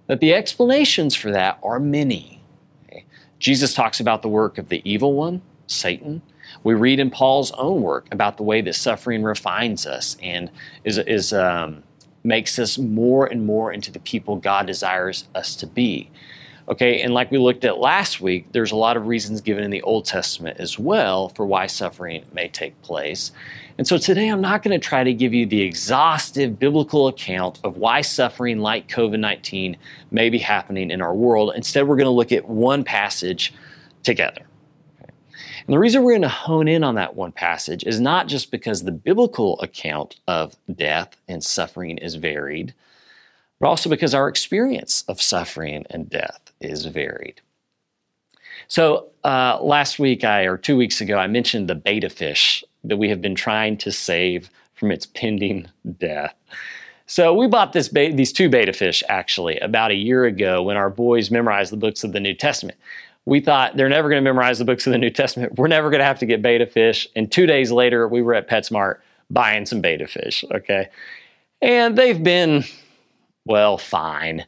that 0.07 0.21
the 0.21 0.35
explanations 0.35 1.15
for 1.15 1.31
that 1.31 1.59
are 1.63 1.79
many. 1.79 2.43
Okay? 2.87 3.05
Jesus 3.39 3.75
talks 3.75 4.01
about 4.01 4.23
the 4.23 4.29
work 4.29 4.59
of 4.59 4.69
the 4.69 4.81
evil 4.91 5.15
one, 5.15 5.43
Satan. 5.67 6.23
We 6.65 6.75
read 6.75 6.99
in 6.99 7.11
Paul's 7.11 7.53
own 7.53 7.83
work 7.83 8.09
about 8.11 8.37
the 8.37 8.43
way 8.43 8.61
that 8.63 8.75
suffering 8.75 9.23
refines 9.23 9.87
us 9.87 10.17
and 10.23 10.51
is, 10.85 10.99
is 10.99 11.33
um, 11.33 11.83
makes 12.25 12.59
us 12.59 12.77
more 12.79 13.27
and 13.27 13.47
more 13.47 13.73
into 13.73 13.93
the 13.93 14.01
people 14.01 14.37
God 14.37 14.67
desires 14.67 15.29
us 15.35 15.55
to 15.57 15.67
be. 15.67 16.11
Okay, 16.71 17.03
and 17.03 17.13
like 17.13 17.33
we 17.33 17.39
looked 17.39 17.65
at 17.65 17.79
last 17.79 18.21
week, 18.21 18.47
there's 18.53 18.71
a 18.71 18.77
lot 18.77 18.97
of 18.97 19.09
reasons 19.09 19.41
given 19.41 19.65
in 19.65 19.73
the 19.73 19.83
Old 19.83 20.05
Testament 20.05 20.61
as 20.61 20.79
well 20.79 21.31
for 21.31 21.45
why 21.45 21.67
suffering 21.67 22.25
may 22.33 22.47
take 22.47 22.81
place. 22.83 23.33
And 23.77 23.89
so 23.89 23.99
today 23.99 24.29
I'm 24.29 24.41
not 24.41 24.63
going 24.63 24.79
to 24.79 24.87
try 24.87 25.03
to 25.03 25.13
give 25.13 25.35
you 25.35 25.47
the 25.47 25.63
exhaustive 25.63 26.61
biblical 26.61 27.09
account 27.09 27.59
of 27.65 27.77
why 27.77 28.03
suffering 28.03 28.61
like 28.61 28.87
COVID 28.87 29.19
19 29.19 29.77
may 30.13 30.31
be 30.31 30.39
happening 30.39 30.93
in 30.93 31.03
our 31.03 31.13
world. 31.13 31.53
Instead, 31.57 31.89
we're 31.89 31.97
going 31.97 32.05
to 32.05 32.11
look 32.11 32.31
at 32.31 32.49
one 32.49 32.85
passage 32.85 33.53
together. 34.05 34.43
And 35.01 35.75
the 35.75 35.79
reason 35.79 36.05
we're 36.05 36.13
going 36.13 36.23
to 36.23 36.29
hone 36.29 36.69
in 36.69 36.85
on 36.85 36.95
that 36.95 37.17
one 37.17 37.33
passage 37.33 37.83
is 37.83 37.99
not 37.99 38.29
just 38.29 38.53
because 38.53 38.85
the 38.85 38.93
biblical 38.93 39.59
account 39.61 40.21
of 40.29 40.55
death 40.73 41.17
and 41.27 41.43
suffering 41.43 41.99
is 41.99 42.15
varied, 42.15 42.75
but 43.59 43.67
also 43.67 43.91
because 43.91 44.15
our 44.15 44.29
experience 44.29 45.03
of 45.09 45.21
suffering 45.21 45.85
and 45.91 46.09
death 46.09 46.50
is 46.61 46.85
varied. 46.87 47.41
So, 48.69 49.09
uh, 49.25 49.59
last 49.61 49.99
week, 49.99 50.25
I 50.25 50.43
or 50.43 50.57
two 50.57 50.77
weeks 50.77 51.01
ago, 51.01 51.17
I 51.17 51.27
mentioned 51.27 51.69
the 51.69 51.75
betta 51.75 52.11
fish 52.11 52.65
that 52.85 52.97
we 52.97 53.09
have 53.09 53.21
been 53.21 53.35
trying 53.35 53.77
to 53.79 53.93
save 53.93 54.51
from 54.75 54.91
its 54.91 55.07
pending 55.07 55.69
death. 55.99 56.35
So 57.07 57.35
we 57.35 57.49
bought 57.49 57.73
this 57.73 57.89
these 57.89 58.33
two 58.33 58.49
betta 58.49 58.73
fish 58.73 59.03
actually 59.09 59.59
about 59.59 59.91
a 59.91 59.97
year 59.97 60.25
ago 60.25 60.63
when 60.63 60.77
our 60.77 60.89
boys 60.89 61.31
memorized 61.31 61.73
the 61.73 61.77
books 61.77 62.05
of 62.05 62.13
the 62.13 62.21
New 62.21 62.35
Testament 62.35 62.79
we 63.31 63.41
thought 63.41 63.77
they're 63.77 63.89
never 63.89 64.09
going 64.09 64.23
to 64.23 64.29
memorize 64.29 64.59
the 64.59 64.65
books 64.65 64.87
of 64.87 64.93
the 64.93 64.99
New 64.99 65.11
Testament. 65.11 65.57
We're 65.57 65.69
never 65.69 65.91
going 65.91 66.01
to 66.01 66.05
have 66.05 66.19
to 66.21 66.27
get 66.27 66.43
betta 66.43 66.67
fish. 66.67 67.07
And 67.15 67.31
two 67.31 67.47
days 67.47 67.71
later, 67.71 68.09
we 68.09 68.23
were 68.23 68.35
at 68.35 68.49
PetSmart 68.49 68.99
buying 69.31 69.67
some 69.67 69.81
betta 69.81 70.07
fish. 70.07 70.45
Okay. 70.51 70.89
And 71.61 71.97
they've 71.97 72.23
been, 72.23 72.65
well, 73.45 73.79
fine. 73.79 74.47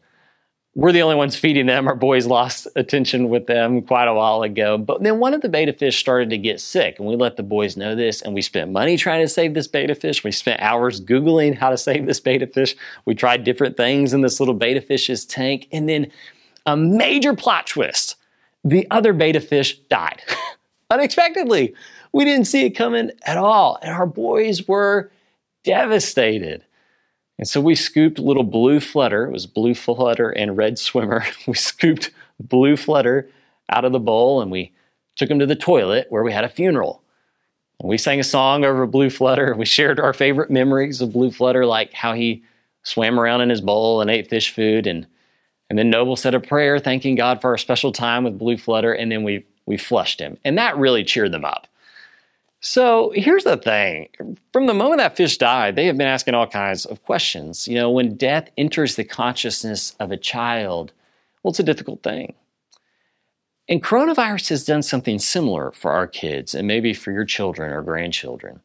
We're 0.74 0.92
the 0.92 1.02
only 1.02 1.16
ones 1.16 1.36
feeding 1.36 1.66
them. 1.66 1.86
Our 1.86 1.94
boys 1.94 2.26
lost 2.26 2.66
attention 2.76 3.28
with 3.28 3.46
them 3.46 3.82
quite 3.82 4.08
a 4.08 4.14
while 4.14 4.42
ago. 4.42 4.78
But 4.78 5.02
then 5.02 5.18
one 5.18 5.34
of 5.34 5.42
the 5.42 5.50
betta 5.50 5.74
fish 5.74 5.98
started 5.98 6.30
to 6.30 6.38
get 6.38 6.60
sick, 6.60 6.98
and 6.98 7.06
we 7.06 7.14
let 7.14 7.36
the 7.36 7.42
boys 7.42 7.76
know 7.76 7.94
this, 7.94 8.22
and 8.22 8.32
we 8.32 8.40
spent 8.40 8.72
money 8.72 8.96
trying 8.96 9.20
to 9.20 9.28
save 9.28 9.52
this 9.52 9.68
betta 9.68 9.94
fish. 9.94 10.24
We 10.24 10.32
spent 10.32 10.62
hours 10.62 10.98
Googling 10.98 11.58
how 11.58 11.68
to 11.68 11.76
save 11.76 12.06
this 12.06 12.20
betta 12.20 12.46
fish. 12.46 12.74
We 13.04 13.14
tried 13.14 13.44
different 13.44 13.76
things 13.76 14.14
in 14.14 14.22
this 14.22 14.40
little 14.40 14.54
betta 14.54 14.80
fish's 14.80 15.26
tank, 15.26 15.68
and 15.72 15.88
then 15.88 16.10
a 16.64 16.76
major 16.76 17.34
plot 17.34 17.66
twist 17.66 18.16
the 18.64 18.86
other 18.90 19.12
betta 19.12 19.40
fish 19.40 19.78
died 19.90 20.22
unexpectedly. 20.90 21.74
We 22.12 22.24
didn't 22.24 22.46
see 22.46 22.64
it 22.64 22.70
coming 22.70 23.10
at 23.26 23.36
all, 23.36 23.78
and 23.82 23.92
our 23.92 24.06
boys 24.06 24.68
were 24.68 25.10
devastated. 25.64 26.64
And 27.42 27.48
so 27.48 27.60
we 27.60 27.74
scooped 27.74 28.20
little 28.20 28.44
blue 28.44 28.78
flutter. 28.78 29.24
It 29.24 29.32
was 29.32 29.48
blue 29.48 29.74
flutter 29.74 30.30
and 30.30 30.56
red 30.56 30.78
swimmer. 30.78 31.24
We 31.48 31.54
scooped 31.54 32.12
blue 32.38 32.76
flutter 32.76 33.28
out 33.68 33.84
of 33.84 33.90
the 33.90 33.98
bowl 33.98 34.40
and 34.40 34.48
we 34.48 34.70
took 35.16 35.28
him 35.28 35.40
to 35.40 35.46
the 35.46 35.56
toilet 35.56 36.06
where 36.08 36.22
we 36.22 36.32
had 36.32 36.44
a 36.44 36.48
funeral. 36.48 37.02
And 37.80 37.88
we 37.88 37.98
sang 37.98 38.20
a 38.20 38.22
song 38.22 38.64
over 38.64 38.86
blue 38.86 39.10
flutter. 39.10 39.56
We 39.58 39.64
shared 39.64 39.98
our 39.98 40.12
favorite 40.12 40.52
memories 40.52 41.00
of 41.00 41.12
blue 41.12 41.32
flutter, 41.32 41.66
like 41.66 41.92
how 41.92 42.12
he 42.12 42.44
swam 42.84 43.18
around 43.18 43.40
in 43.40 43.50
his 43.50 43.60
bowl 43.60 44.00
and 44.00 44.08
ate 44.08 44.30
fish 44.30 44.54
food. 44.54 44.86
And, 44.86 45.04
and 45.68 45.76
then 45.76 45.90
Noble 45.90 46.14
said 46.14 46.36
a 46.36 46.40
prayer 46.40 46.78
thanking 46.78 47.16
God 47.16 47.40
for 47.40 47.50
our 47.50 47.58
special 47.58 47.90
time 47.90 48.22
with 48.22 48.38
blue 48.38 48.56
flutter. 48.56 48.92
And 48.92 49.10
then 49.10 49.24
we, 49.24 49.44
we 49.66 49.78
flushed 49.78 50.20
him. 50.20 50.38
And 50.44 50.56
that 50.58 50.76
really 50.76 51.02
cheered 51.02 51.32
them 51.32 51.44
up. 51.44 51.66
So 52.64 53.12
here's 53.16 53.42
the 53.42 53.56
thing. 53.56 54.08
From 54.52 54.66
the 54.66 54.74
moment 54.74 54.98
that 54.98 55.16
fish 55.16 55.36
died, 55.36 55.74
they 55.74 55.86
have 55.86 55.98
been 55.98 56.06
asking 56.06 56.34
all 56.34 56.46
kinds 56.46 56.86
of 56.86 57.02
questions. 57.02 57.66
You 57.66 57.74
know, 57.74 57.90
when 57.90 58.14
death 58.14 58.50
enters 58.56 58.94
the 58.94 59.02
consciousness 59.02 59.96
of 59.98 60.12
a 60.12 60.16
child, 60.16 60.92
well, 61.42 61.50
it's 61.50 61.58
a 61.58 61.64
difficult 61.64 62.04
thing. 62.04 62.34
And 63.68 63.82
coronavirus 63.82 64.50
has 64.50 64.64
done 64.64 64.84
something 64.84 65.18
similar 65.18 65.72
for 65.72 65.90
our 65.90 66.06
kids 66.06 66.54
and 66.54 66.68
maybe 66.68 66.94
for 66.94 67.10
your 67.10 67.24
children 67.24 67.72
or 67.72 67.82
grandchildren. 67.82 68.60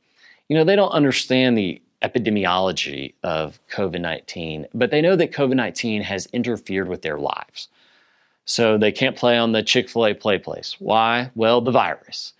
You 0.47 0.55
know, 0.57 0.63
they 0.63 0.75
don't 0.75 0.91
understand 0.91 1.57
the 1.57 1.81
epidemiology 2.03 3.15
of 3.23 3.59
COVID 3.71 3.99
19, 3.99 4.67
but 4.75 4.91
they 4.91 5.01
know 5.01 5.15
that 5.15 5.31
COVID 5.31 5.55
19 5.55 6.03
has 6.03 6.27
interfered 6.27 6.87
with 6.87 7.01
their 7.01 7.17
lives. 7.17 7.67
So 8.45 8.77
they 8.77 8.91
can't 8.91 9.15
play 9.15 9.39
on 9.39 9.53
the 9.53 9.63
Chick 9.63 9.89
fil 9.89 10.05
A 10.05 10.13
play 10.13 10.37
place. 10.37 10.75
Why? 10.77 11.31
Well, 11.33 11.61
the 11.61 11.71
virus. 11.71 12.33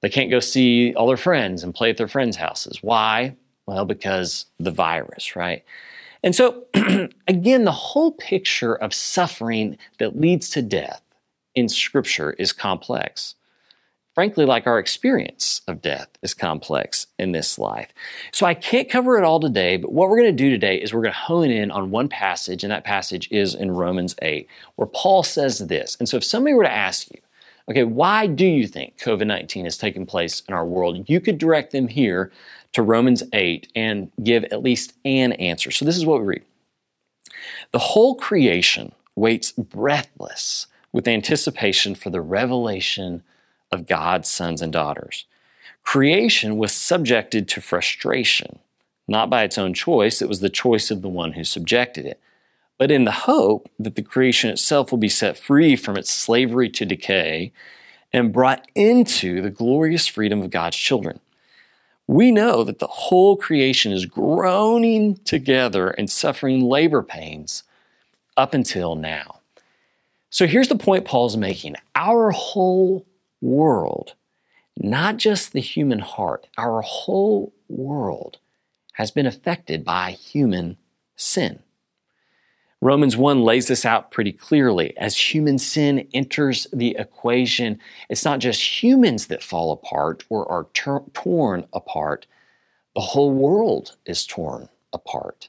They 0.00 0.08
can't 0.08 0.30
go 0.30 0.40
see 0.40 0.94
all 0.94 1.08
their 1.08 1.16
friends 1.16 1.64
and 1.64 1.74
play 1.74 1.90
at 1.90 1.96
their 1.96 2.08
friends' 2.08 2.36
houses. 2.36 2.82
Why? 2.82 3.36
Well, 3.66 3.84
because 3.84 4.46
the 4.58 4.70
virus, 4.70 5.36
right? 5.36 5.64
And 6.22 6.34
so, 6.34 6.64
again, 7.28 7.64
the 7.64 7.72
whole 7.72 8.12
picture 8.12 8.74
of 8.74 8.94
suffering 8.94 9.78
that 9.98 10.18
leads 10.18 10.50
to 10.50 10.62
death 10.62 11.02
in 11.54 11.68
Scripture 11.68 12.32
is 12.32 12.52
complex. 12.52 13.34
Frankly, 14.14 14.44
like 14.44 14.66
our 14.66 14.80
experience 14.80 15.60
of 15.68 15.80
death 15.80 16.08
is 16.22 16.34
complex 16.34 17.06
in 17.20 17.30
this 17.30 17.56
life. 17.56 17.92
So 18.32 18.46
I 18.46 18.54
can't 18.54 18.90
cover 18.90 19.16
it 19.16 19.22
all 19.22 19.38
today, 19.38 19.76
but 19.76 19.92
what 19.92 20.08
we're 20.08 20.18
going 20.18 20.36
to 20.36 20.42
do 20.42 20.50
today 20.50 20.76
is 20.76 20.92
we're 20.92 21.02
going 21.02 21.12
to 21.12 21.18
hone 21.20 21.50
in 21.50 21.70
on 21.70 21.92
one 21.92 22.08
passage, 22.08 22.64
and 22.64 22.72
that 22.72 22.82
passage 22.82 23.28
is 23.30 23.54
in 23.54 23.70
Romans 23.70 24.16
8, 24.20 24.48
where 24.74 24.88
Paul 24.88 25.22
says 25.22 25.58
this. 25.58 25.96
And 26.00 26.08
so 26.08 26.16
if 26.16 26.24
somebody 26.24 26.54
were 26.54 26.64
to 26.64 26.72
ask 26.72 27.08
you, 27.12 27.20
Okay, 27.68 27.84
why 27.84 28.26
do 28.26 28.46
you 28.46 28.66
think 28.66 28.98
COVID 28.98 29.26
19 29.26 29.64
has 29.64 29.76
taken 29.76 30.06
place 30.06 30.42
in 30.48 30.54
our 30.54 30.64
world? 30.64 31.08
You 31.08 31.20
could 31.20 31.38
direct 31.38 31.72
them 31.72 31.88
here 31.88 32.32
to 32.72 32.82
Romans 32.82 33.22
8 33.32 33.70
and 33.74 34.10
give 34.22 34.44
at 34.44 34.62
least 34.62 34.94
an 35.04 35.32
answer. 35.32 35.70
So 35.70 35.84
this 35.84 35.96
is 35.96 36.06
what 36.06 36.20
we 36.20 36.26
read 36.26 36.42
The 37.72 37.78
whole 37.78 38.14
creation 38.14 38.92
waits 39.14 39.52
breathless 39.52 40.66
with 40.92 41.06
anticipation 41.06 41.94
for 41.94 42.08
the 42.08 42.22
revelation 42.22 43.22
of 43.70 43.86
God's 43.86 44.28
sons 44.28 44.62
and 44.62 44.72
daughters. 44.72 45.26
Creation 45.82 46.56
was 46.56 46.72
subjected 46.72 47.48
to 47.48 47.60
frustration, 47.60 48.58
not 49.06 49.28
by 49.28 49.42
its 49.42 49.58
own 49.58 49.74
choice, 49.74 50.22
it 50.22 50.28
was 50.28 50.40
the 50.40 50.48
choice 50.48 50.90
of 50.90 51.02
the 51.02 51.08
one 51.08 51.32
who 51.32 51.44
subjected 51.44 52.06
it 52.06 52.20
but 52.78 52.90
in 52.90 53.04
the 53.04 53.10
hope 53.10 53.68
that 53.78 53.96
the 53.96 54.02
creation 54.02 54.50
itself 54.50 54.90
will 54.90 54.98
be 54.98 55.08
set 55.08 55.36
free 55.36 55.76
from 55.76 55.96
its 55.96 56.10
slavery 56.10 56.70
to 56.70 56.86
decay 56.86 57.52
and 58.12 58.32
brought 58.32 58.66
into 58.74 59.42
the 59.42 59.50
glorious 59.50 60.06
freedom 60.06 60.40
of 60.40 60.50
God's 60.50 60.76
children. 60.76 61.20
We 62.06 62.30
know 62.30 62.64
that 62.64 62.78
the 62.78 62.86
whole 62.86 63.36
creation 63.36 63.92
is 63.92 64.06
groaning 64.06 65.16
together 65.24 65.90
and 65.90 66.08
suffering 66.08 66.62
labor 66.62 67.02
pains 67.02 67.64
up 68.36 68.54
until 68.54 68.94
now. 68.94 69.40
So 70.30 70.46
here's 70.46 70.68
the 70.68 70.76
point 70.76 71.04
Paul's 71.04 71.36
making 71.36 71.74
our 71.94 72.30
whole 72.30 73.06
world, 73.40 74.14
not 74.76 75.16
just 75.16 75.52
the 75.52 75.60
human 75.60 75.98
heart, 75.98 76.46
our 76.56 76.80
whole 76.80 77.52
world 77.68 78.38
has 78.94 79.10
been 79.10 79.26
affected 79.26 79.84
by 79.84 80.12
human 80.12 80.76
sin. 81.16 81.60
Romans 82.80 83.16
1 83.16 83.42
lays 83.42 83.66
this 83.66 83.84
out 83.84 84.12
pretty 84.12 84.32
clearly. 84.32 84.96
As 84.96 85.16
human 85.16 85.58
sin 85.58 86.06
enters 86.14 86.66
the 86.72 86.94
equation, 86.96 87.78
it's 88.08 88.24
not 88.24 88.38
just 88.38 88.82
humans 88.82 89.26
that 89.26 89.42
fall 89.42 89.72
apart 89.72 90.24
or 90.28 90.50
are 90.50 90.68
ter- 90.74 91.02
torn 91.12 91.66
apart, 91.72 92.26
the 92.94 93.00
whole 93.00 93.32
world 93.32 93.96
is 94.06 94.24
torn 94.24 94.68
apart. 94.92 95.48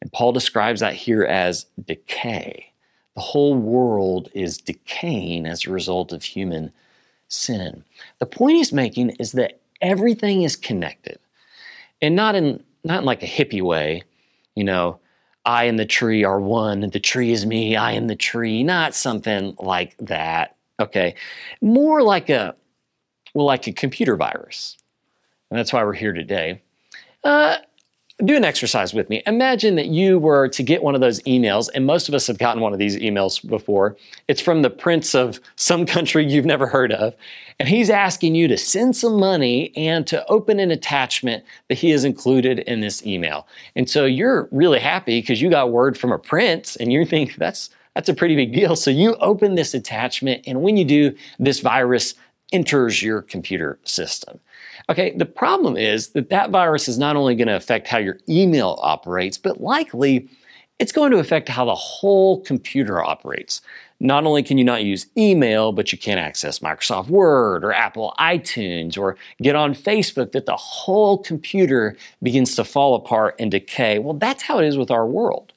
And 0.00 0.12
Paul 0.12 0.32
describes 0.32 0.80
that 0.80 0.94
here 0.94 1.24
as 1.24 1.66
decay. 1.84 2.72
The 3.16 3.20
whole 3.20 3.56
world 3.56 4.28
is 4.32 4.56
decaying 4.58 5.46
as 5.46 5.66
a 5.66 5.72
result 5.72 6.12
of 6.12 6.22
human 6.22 6.72
sin. 7.28 7.84
The 8.18 8.26
point 8.26 8.56
he's 8.56 8.72
making 8.72 9.10
is 9.10 9.32
that 9.32 9.60
everything 9.80 10.42
is 10.42 10.56
connected. 10.56 11.18
And 12.00 12.16
not 12.16 12.34
in 12.34 12.62
not 12.82 13.00
in 13.00 13.04
like 13.04 13.22
a 13.22 13.26
hippie 13.26 13.60
way, 13.60 14.02
you 14.54 14.64
know, 14.64 14.98
I 15.44 15.64
and 15.64 15.78
the 15.78 15.86
tree 15.86 16.24
are 16.24 16.40
one, 16.40 16.80
the 16.80 17.00
tree 17.00 17.32
is 17.32 17.46
me, 17.46 17.76
I 17.76 17.92
am 17.92 18.06
the 18.06 18.16
tree, 18.16 18.62
not 18.62 18.94
something 18.94 19.54
like 19.58 19.96
that. 19.98 20.56
Okay. 20.78 21.14
More 21.60 22.02
like 22.02 22.28
a, 22.28 22.54
well, 23.34 23.46
like 23.46 23.66
a 23.66 23.72
computer 23.72 24.16
virus. 24.16 24.76
And 25.50 25.58
that's 25.58 25.72
why 25.72 25.84
we're 25.84 25.92
here 25.94 26.12
today. 26.12 26.62
Uh, 27.24 27.56
do 28.24 28.36
an 28.36 28.44
exercise 28.44 28.92
with 28.92 29.08
me. 29.08 29.22
Imagine 29.26 29.76
that 29.76 29.86
you 29.86 30.18
were 30.18 30.48
to 30.48 30.62
get 30.62 30.82
one 30.82 30.94
of 30.94 31.00
those 31.00 31.20
emails, 31.22 31.68
and 31.74 31.86
most 31.86 32.08
of 32.08 32.14
us 32.14 32.26
have 32.26 32.38
gotten 32.38 32.62
one 32.62 32.72
of 32.72 32.78
these 32.78 32.96
emails 32.96 33.46
before. 33.46 33.96
It's 34.28 34.40
from 34.40 34.62
the 34.62 34.70
prince 34.70 35.14
of 35.14 35.40
some 35.56 35.86
country 35.86 36.24
you've 36.30 36.46
never 36.46 36.66
heard 36.66 36.92
of, 36.92 37.14
and 37.58 37.68
he's 37.68 37.90
asking 37.90 38.34
you 38.34 38.48
to 38.48 38.56
send 38.56 38.96
some 38.96 39.18
money 39.18 39.72
and 39.76 40.06
to 40.06 40.26
open 40.28 40.60
an 40.60 40.70
attachment 40.70 41.44
that 41.68 41.78
he 41.78 41.90
has 41.90 42.04
included 42.04 42.60
in 42.60 42.80
this 42.80 43.04
email. 43.06 43.46
And 43.76 43.88
so 43.88 44.04
you're 44.04 44.48
really 44.50 44.80
happy 44.80 45.20
because 45.20 45.40
you 45.40 45.50
got 45.50 45.70
word 45.70 45.96
from 45.98 46.12
a 46.12 46.18
prince, 46.18 46.76
and 46.76 46.92
you 46.92 47.04
think 47.04 47.36
that's 47.36 47.70
that's 47.94 48.08
a 48.08 48.14
pretty 48.14 48.36
big 48.36 48.52
deal. 48.52 48.76
So 48.76 48.90
you 48.90 49.16
open 49.16 49.56
this 49.56 49.74
attachment, 49.74 50.44
and 50.46 50.62
when 50.62 50.76
you 50.76 50.84
do, 50.84 51.14
this 51.38 51.60
virus 51.60 52.14
enters 52.52 53.02
your 53.02 53.22
computer 53.22 53.78
system. 53.84 54.40
Okay, 54.88 55.12
the 55.16 55.26
problem 55.26 55.76
is 55.76 56.10
that 56.10 56.30
that 56.30 56.50
virus 56.50 56.88
is 56.88 56.98
not 56.98 57.16
only 57.16 57.34
going 57.34 57.48
to 57.48 57.56
affect 57.56 57.86
how 57.86 57.98
your 57.98 58.18
email 58.28 58.78
operates, 58.82 59.38
but 59.38 59.60
likely 59.60 60.28
it's 60.78 60.92
going 60.92 61.10
to 61.10 61.18
affect 61.18 61.48
how 61.48 61.66
the 61.66 61.74
whole 61.74 62.40
computer 62.40 63.04
operates. 63.04 63.60
Not 64.00 64.24
only 64.24 64.42
can 64.42 64.56
you 64.56 64.64
not 64.64 64.82
use 64.82 65.06
email, 65.16 65.72
but 65.72 65.92
you 65.92 65.98
can't 65.98 66.18
access 66.18 66.60
Microsoft 66.60 67.08
Word 67.08 67.62
or 67.62 67.72
Apple 67.74 68.14
iTunes 68.18 68.96
or 68.96 69.16
get 69.42 69.54
on 69.54 69.74
Facebook, 69.74 70.32
that 70.32 70.46
the 70.46 70.56
whole 70.56 71.18
computer 71.18 71.96
begins 72.22 72.56
to 72.56 72.64
fall 72.64 72.94
apart 72.94 73.36
and 73.38 73.50
decay. 73.50 73.98
Well, 73.98 74.14
that's 74.14 74.42
how 74.42 74.58
it 74.58 74.66
is 74.66 74.78
with 74.78 74.90
our 74.90 75.06
world. 75.06 75.52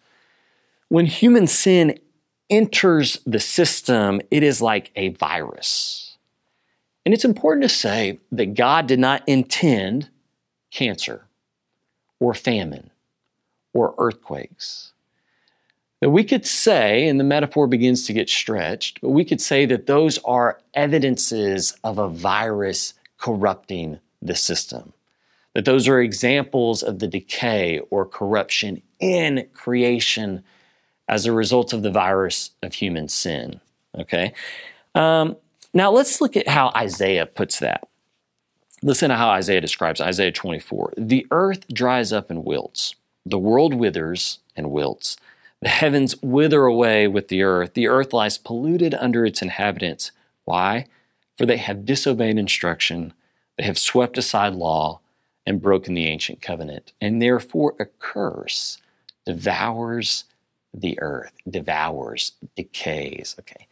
When 0.90 1.06
human 1.06 1.48
sin 1.48 1.98
enters 2.50 3.18
the 3.26 3.40
system, 3.40 4.20
it 4.30 4.44
is 4.44 4.62
like 4.62 4.92
a 4.98 5.10
virus. 5.10 6.03
And 7.06 7.14
it's 7.14 7.26
important 7.26 7.64
to 7.64 7.70
say 7.70 8.20
that 8.32 8.54
God 8.54 8.88
did 8.88 9.00
not 9.00 9.24
intend 9.28 10.10
cancer 10.72 11.26
or 12.20 12.34
famine 12.34 12.92
or 13.74 13.94
earthquakes. 13.98 14.94
That 16.00 16.10
we 16.10 16.24
could 16.24 16.46
say, 16.46 17.08
and 17.08 17.20
the 17.20 17.24
metaphor 17.24 17.68
begins 17.68 18.06
to 18.08 18.14
get 18.14 18.30
stretched, 18.30 19.02
but 19.02 19.10
we 19.10 19.24
could 19.24 19.42
say 19.42 19.66
that 19.66 19.88
those 19.88 20.18
are 20.20 20.62
evidences 20.74 21.78
of 21.84 21.98
a 21.98 22.10
virus 22.10 22.94
corrupting 23.18 24.00
the 24.22 24.36
system. 24.36 24.94
That 25.54 25.66
those 25.66 25.88
are 25.88 26.02
examples 26.02 26.84
of 26.84 27.00
the 27.00 27.08
decay 27.08 27.80
or 27.90 28.06
corruption 28.06 28.82
in 29.00 29.48
creation 29.54 30.44
as 31.08 31.26
a 31.26 31.32
result 31.32 31.74
of 31.74 31.84
the 31.84 31.92
virus 31.92 32.52
of 32.62 32.74
human 32.74 33.08
sin. 33.08 33.60
Okay? 33.98 34.34
Um, 34.96 35.38
now 35.74 35.92
let's 35.92 36.22
look 36.22 36.38
at 36.38 36.48
how 36.48 36.72
Isaiah 36.76 37.26
puts 37.26 37.60
that. 37.60 37.88
Listen 38.82 39.10
to 39.10 39.16
how 39.16 39.30
Isaiah 39.30 39.62
describes. 39.62 40.02
Isaiah 40.02 40.32
24. 40.32 40.94
The 40.98 41.26
earth 41.32 41.68
dries 41.70 42.12
up 42.12 42.30
and 42.30 42.44
wilts, 42.44 42.96
the 43.26 43.40
world 43.40 43.74
withers 43.74 44.40
and 44.56 44.72
wilts. 44.72 45.18
The 45.62 45.70
heavens 45.70 46.22
wither 46.22 46.66
away 46.66 47.08
with 47.08 47.30
the 47.30 47.44
earth. 47.44 47.74
The 47.74 47.88
earth 47.88 48.12
lies 48.12 48.38
polluted 48.38 48.94
under 48.96 49.26
its 49.26 49.42
inhabitants. 49.42 50.12
Why? 50.44 50.88
For 51.38 51.46
they 51.46 51.56
have 51.56 51.86
disobeyed 51.86 52.38
instruction, 52.38 53.14
they 53.58 53.64
have 53.64 53.80
swept 53.80 54.18
aside 54.18 54.56
law, 54.56 55.00
and 55.46 55.62
broken 55.62 55.94
the 55.94 56.08
ancient 56.08 56.42
covenant. 56.42 56.92
And 57.00 57.22
therefore, 57.22 57.76
a 57.80 57.86
curse 57.86 58.80
devours 59.26 60.26
the 60.74 61.00
earth, 61.02 61.34
devours, 61.50 62.34
decays. 62.56 63.36
Okay. 63.40 63.68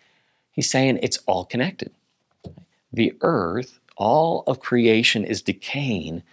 He's 0.51 0.70
saying 0.70 1.00
it's 1.01 1.20
all 1.25 1.46
connected. 1.46 1.91
The 2.91 3.13
earth, 3.22 3.79
all 3.98 4.43
of 4.48 4.60
creation 4.60 5.24
is 5.24 5.41
decaying 5.41 6.24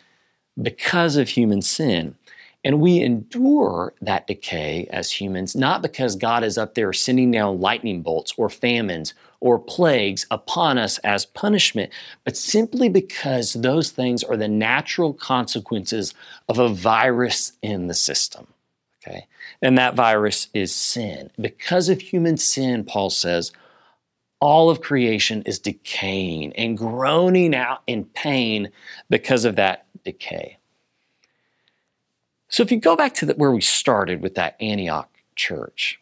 because 0.60 1.16
of 1.16 1.28
human 1.28 1.62
sin. 1.62 2.16
And 2.64 2.80
we 2.80 3.00
endure 3.00 3.94
that 4.00 4.26
decay 4.26 4.88
as 4.90 5.12
humans, 5.12 5.54
not 5.54 5.80
because 5.80 6.16
God 6.16 6.42
is 6.42 6.58
up 6.58 6.74
there 6.74 6.92
sending 6.92 7.30
down 7.30 7.60
lightning 7.60 8.02
bolts 8.02 8.34
or 8.36 8.50
famines 8.50 9.14
or 9.40 9.60
plagues 9.60 10.26
upon 10.30 10.76
us 10.76 10.98
as 10.98 11.24
punishment, 11.24 11.92
but 12.24 12.36
simply 12.36 12.88
because 12.88 13.52
those 13.52 13.90
things 13.90 14.24
are 14.24 14.36
the 14.36 14.48
natural 14.48 15.14
consequences 15.14 16.12
of 16.48 16.58
a 16.58 16.68
virus 16.68 17.52
in 17.62 17.86
the 17.86 17.94
system. 17.94 18.48
Okay? 19.00 19.28
And 19.62 19.78
that 19.78 19.94
virus 19.94 20.48
is 20.52 20.74
sin. 20.74 21.30
Because 21.40 21.88
of 21.88 22.00
human 22.00 22.36
sin, 22.36 22.84
Paul 22.84 23.10
says, 23.10 23.52
all 24.40 24.70
of 24.70 24.80
creation 24.80 25.42
is 25.42 25.58
decaying 25.58 26.52
and 26.54 26.78
groaning 26.78 27.54
out 27.54 27.82
in 27.86 28.04
pain 28.04 28.70
because 29.10 29.44
of 29.44 29.56
that 29.56 29.86
decay. 30.04 30.58
So 32.48 32.62
if 32.62 32.70
you 32.72 32.80
go 32.80 32.96
back 32.96 33.14
to 33.14 33.26
the, 33.26 33.34
where 33.34 33.52
we 33.52 33.60
started 33.60 34.22
with 34.22 34.34
that 34.36 34.56
Antioch 34.60 35.10
church, 35.34 36.00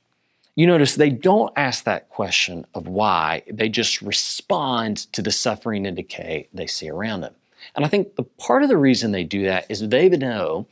you 0.54 0.66
notice 0.66 0.94
they 0.94 1.10
don't 1.10 1.52
ask 1.56 1.84
that 1.84 2.08
question 2.08 2.64
of 2.74 2.88
why, 2.88 3.42
they 3.50 3.68
just 3.68 4.00
respond 4.00 5.12
to 5.12 5.22
the 5.22 5.30
suffering 5.30 5.86
and 5.86 5.96
decay 5.96 6.48
they 6.52 6.66
see 6.66 6.88
around 6.88 7.20
them. 7.20 7.34
And 7.74 7.84
I 7.84 7.88
think 7.88 8.16
the 8.16 8.22
part 8.22 8.62
of 8.62 8.68
the 8.68 8.76
reason 8.76 9.12
they 9.12 9.24
do 9.24 9.44
that 9.44 9.66
is 9.68 9.88
they 9.88 10.08
know 10.08 10.66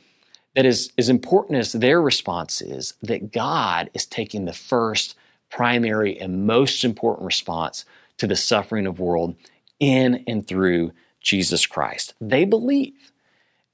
that 0.55 0.65
is 0.65 0.93
as 0.97 1.09
important 1.09 1.59
as 1.59 1.73
their 1.73 2.01
response 2.01 2.63
is 2.63 2.95
that 3.03 3.33
God 3.33 3.91
is 3.95 4.07
taking 4.07 4.45
the 4.45 4.53
first, 4.53 5.17
primary, 5.55 6.19
and 6.21 6.47
most 6.47 6.85
important 6.85 7.25
response 7.25 7.85
to 8.19 8.27
the 8.27 8.35
suffering 8.35 8.89
of 8.89 8.99
world 8.99 9.37
in 9.79 10.25
and 10.27 10.45
through 10.47 10.93
Jesus 11.21 11.65
Christ. 11.65 12.13
They 12.21 12.45
believe, 12.45 13.13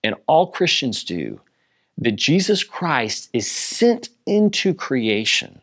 and 0.04 0.14
all 0.26 0.49
Christians 0.49 1.02
do, 1.04 1.40
that 1.96 2.16
Jesus 2.16 2.64
Christ 2.64 3.30
is 3.32 3.50
sent 3.50 4.10
into 4.26 4.75
creation 4.75 5.62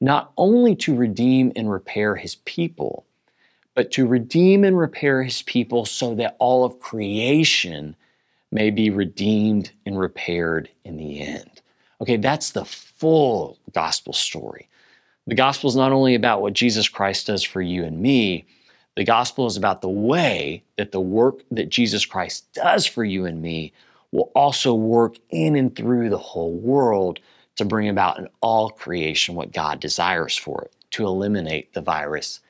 not 0.00 0.32
only 0.36 0.74
to 0.76 0.94
redeem 0.94 1.52
and 1.54 1.70
repair 1.70 2.16
his 2.16 2.36
people, 2.44 3.04
but 3.74 3.92
to 3.92 4.06
redeem 4.06 4.64
and 4.64 4.76
repair 4.76 5.22
his 5.22 5.42
people 5.42 5.84
so 5.84 6.16
that 6.16 6.36
all 6.40 6.64
of 6.64 6.80
creation 6.80 7.94
may 8.50 8.70
be 8.70 8.90
redeemed 8.90 9.70
and 9.86 9.98
repaired 9.98 10.68
in 10.84 10.96
the 10.96 11.20
end. 11.20 11.60
Okay, 12.00 12.16
that's 12.16 12.50
the 12.50 12.64
full 12.64 13.58
gospel 13.72 14.12
story. 14.12 14.68
The 15.28 15.34
gospel 15.34 15.68
is 15.68 15.76
not 15.76 15.92
only 15.92 16.14
about 16.14 16.40
what 16.40 16.54
Jesus 16.54 16.88
Christ 16.88 17.26
does 17.26 17.42
for 17.42 17.60
you 17.60 17.84
and 17.84 18.00
me, 18.00 18.46
the 18.96 19.04
gospel 19.04 19.46
is 19.46 19.58
about 19.58 19.82
the 19.82 19.88
way 19.88 20.62
that 20.78 20.90
the 20.90 21.02
work 21.02 21.42
that 21.50 21.68
Jesus 21.68 22.06
Christ 22.06 22.50
does 22.54 22.86
for 22.86 23.04
you 23.04 23.26
and 23.26 23.42
me 23.42 23.74
will 24.10 24.32
also 24.34 24.72
work 24.72 25.16
in 25.28 25.54
and 25.54 25.76
through 25.76 26.08
the 26.08 26.16
whole 26.16 26.54
world 26.54 27.20
to 27.56 27.66
bring 27.66 27.90
about 27.90 28.18
in 28.18 28.28
all 28.40 28.70
creation 28.70 29.34
what 29.34 29.52
God 29.52 29.80
desires 29.80 30.34
for 30.34 30.62
it, 30.62 30.72
to 30.92 31.04
eliminate 31.04 31.74
the 31.74 31.82
virus 31.82 32.40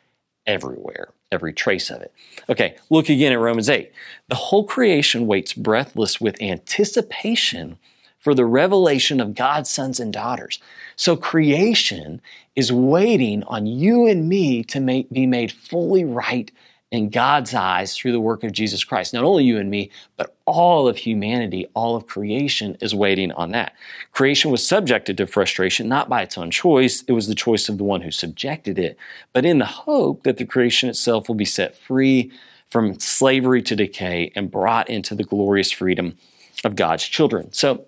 everywhere, 0.47 1.09
every 1.33 1.53
trace 1.53 1.91
of 1.91 2.01
it. 2.01 2.13
Okay, 2.49 2.77
look 2.91 3.09
again 3.09 3.33
at 3.33 3.41
Romans 3.41 3.69
8. 3.69 3.91
The 4.29 4.37
whole 4.37 4.63
creation 4.63 5.27
waits 5.27 5.53
breathless 5.53 6.21
with 6.21 6.41
anticipation 6.41 7.77
for 8.21 8.35
the 8.35 8.45
revelation 8.45 9.21
of 9.21 9.35
God's 9.35 9.71
sons 9.71 10.01
and 10.01 10.13
daughters. 10.13 10.59
So 10.97 11.17
creation 11.17 12.21
is 12.57 12.73
waiting 12.73 13.45
on 13.45 13.67
you 13.67 14.07
and 14.07 14.29
me 14.29 14.65
to 14.65 14.81
make, 14.81 15.11
be 15.11 15.27
made 15.27 15.53
fully 15.53 16.05
right 16.05 16.51
in 16.91 17.11
God's 17.11 17.53
eyes 17.53 17.95
through 17.95 18.13
the 18.13 18.21
work 18.21 18.43
of 18.43 18.53
Jesus 18.53 18.83
Christ. 18.83 19.13
Not 19.13 19.25
only 19.25 19.45
you 19.45 19.59
and 19.59 19.71
me, 19.71 19.91
but 20.17 20.35
all 20.47 20.89
of 20.89 20.97
humanity, 20.97 21.67
all 21.75 21.97
of 21.97 22.07
creation 22.07 22.79
is 22.81 22.95
waiting 22.95 23.31
on 23.33 23.51
that. 23.53 23.75
Creation 24.13 24.51
was 24.51 24.67
subjected 24.67 25.19
to 25.19 25.27
frustration, 25.27 25.87
not 25.87 26.09
by 26.09 26.23
its 26.23 26.39
own 26.39 26.51
choice. 26.51 27.05
It 27.07 27.13
was 27.13 27.29
the 27.29 27.35
choice 27.35 27.69
of 27.69 27.77
the 27.77 27.85
one 27.85 28.01
who 28.01 28.11
subjected 28.11 28.79
it, 28.79 28.97
but 29.35 29.45
in 29.45 29.59
the 29.59 29.67
hope 29.67 30.23
that 30.23 30.39
the 30.39 30.47
creation 30.47 30.89
itself 30.89 31.29
will 31.29 31.35
be 31.35 31.45
set 31.45 31.77
free 31.77 32.33
from 32.69 32.99
slavery 32.99 33.63
to 33.63 33.77
decay 33.77 34.33
and 34.35 34.51
brought 34.51 34.89
into 34.89 35.15
the 35.15 35.25
glorious 35.25 35.71
freedom 35.71 36.17
of 36.65 36.75
God's 36.75 37.05
children. 37.05 37.53
So 37.53 37.87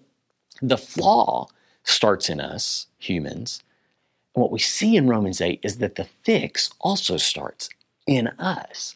the 0.63 0.79
flaw 0.79 1.49
starts 1.85 2.29
in 2.29 2.41
us, 2.41 2.87
humans. 2.99 3.63
And 4.35 4.43
what 4.43 4.53
we 4.53 4.59
see 4.59 4.97
in 4.97 5.09
Romans 5.09 5.41
8 5.41 5.61
is 5.63 5.79
that 5.79 5.97
the 5.97 6.05
fix 6.05 6.71
also 6.81 7.17
starts 7.17 7.69
in 8.07 8.29
us. 8.39 8.95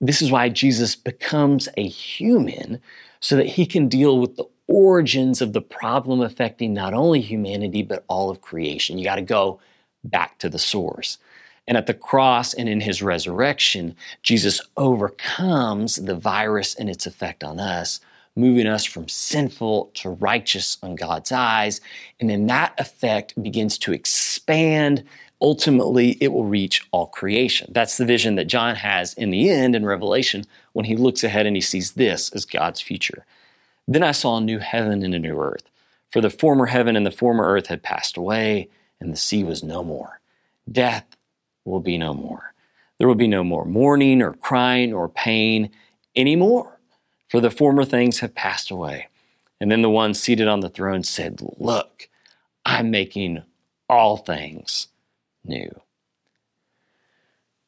This 0.00 0.22
is 0.22 0.30
why 0.30 0.48
Jesus 0.48 0.96
becomes 0.96 1.68
a 1.76 1.86
human 1.86 2.80
so 3.20 3.36
that 3.36 3.46
he 3.46 3.66
can 3.66 3.88
deal 3.88 4.18
with 4.18 4.36
the 4.36 4.46
origins 4.66 5.42
of 5.42 5.52
the 5.52 5.60
problem 5.60 6.20
affecting 6.20 6.72
not 6.72 6.94
only 6.94 7.20
humanity, 7.20 7.82
but 7.82 8.04
all 8.08 8.30
of 8.30 8.40
creation. 8.40 8.96
You 8.96 9.04
got 9.04 9.16
to 9.16 9.22
go 9.22 9.60
back 10.04 10.38
to 10.38 10.48
the 10.48 10.58
source. 10.58 11.18
And 11.66 11.76
at 11.76 11.86
the 11.86 11.94
cross 11.94 12.54
and 12.54 12.68
in 12.68 12.80
his 12.80 13.02
resurrection, 13.02 13.94
Jesus 14.22 14.60
overcomes 14.76 15.96
the 15.96 16.14
virus 16.14 16.74
and 16.74 16.88
its 16.88 17.06
effect 17.06 17.44
on 17.44 17.60
us, 17.60 18.00
moving 18.40 18.66
us 18.66 18.84
from 18.84 19.08
sinful 19.08 19.90
to 19.94 20.10
righteous 20.10 20.78
on 20.82 20.94
God's 20.94 21.30
eyes. 21.30 21.80
And 22.18 22.30
then 22.30 22.46
that 22.46 22.74
effect 22.78 23.40
begins 23.42 23.78
to 23.78 23.92
expand 23.92 25.04
ultimately 25.40 26.18
it 26.20 26.32
will 26.32 26.44
reach 26.44 26.86
all 26.90 27.06
creation. 27.06 27.70
That's 27.72 27.96
the 27.96 28.04
vision 28.04 28.34
that 28.34 28.46
John 28.46 28.74
has 28.76 29.14
in 29.14 29.30
the 29.30 29.48
end 29.48 29.74
in 29.74 29.86
Revelation 29.86 30.44
when 30.72 30.84
he 30.84 30.96
looks 30.96 31.24
ahead 31.24 31.46
and 31.46 31.56
he 31.56 31.62
sees 31.62 31.92
this 31.92 32.30
as 32.30 32.44
God's 32.44 32.80
future. 32.80 33.24
Then 33.88 34.02
I 34.02 34.12
saw 34.12 34.36
a 34.36 34.40
new 34.40 34.58
heaven 34.58 35.02
and 35.02 35.14
a 35.14 35.18
new 35.18 35.40
earth, 35.40 35.64
for 36.10 36.20
the 36.20 36.30
former 36.30 36.66
heaven 36.66 36.96
and 36.96 37.06
the 37.06 37.10
former 37.10 37.44
earth 37.44 37.68
had 37.68 37.82
passed 37.82 38.16
away, 38.16 38.68
and 39.00 39.12
the 39.12 39.16
sea 39.16 39.42
was 39.42 39.62
no 39.62 39.82
more. 39.82 40.20
Death 40.70 41.06
will 41.64 41.80
be 41.80 41.98
no 41.98 42.14
more. 42.14 42.52
There 42.98 43.08
will 43.08 43.14
be 43.14 43.26
no 43.26 43.42
more 43.42 43.64
mourning 43.64 44.20
or 44.22 44.34
crying 44.34 44.92
or 44.92 45.08
pain 45.08 45.70
anymore, 46.14 46.78
for 47.30 47.40
the 47.40 47.50
former 47.50 47.84
things 47.84 48.18
have 48.18 48.34
passed 48.34 48.72
away. 48.72 49.06
And 49.60 49.70
then 49.70 49.82
the 49.82 49.88
one 49.88 50.14
seated 50.14 50.48
on 50.48 50.60
the 50.60 50.68
throne 50.68 51.04
said, 51.04 51.40
Look, 51.58 52.08
I'm 52.66 52.90
making 52.90 53.44
all 53.88 54.16
things 54.16 54.88
new. 55.44 55.70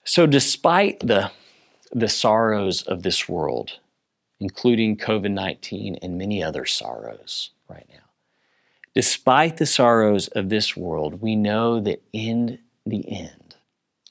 So, 0.05 0.27
despite 0.27 1.01
the, 1.01 1.31
the 1.92 2.09
sorrows 2.09 2.83
of 2.83 3.05
this 3.05 3.29
world, 3.29 3.79
including 4.40 4.96
COVID 4.96 5.31
19 5.31 5.96
and 6.03 6.18
many 6.18 6.42
other 6.42 6.66
sorrows 6.66 7.51
right 7.68 7.87
now, 7.88 8.11
despite 8.94 9.59
the 9.59 9.66
sorrows 9.66 10.27
of 10.29 10.48
this 10.48 10.77
world, 10.77 11.22
we 11.22 11.37
know 11.37 11.79
that 11.79 12.03
in 12.12 12.59
the 12.85 13.09
end, 13.09 13.55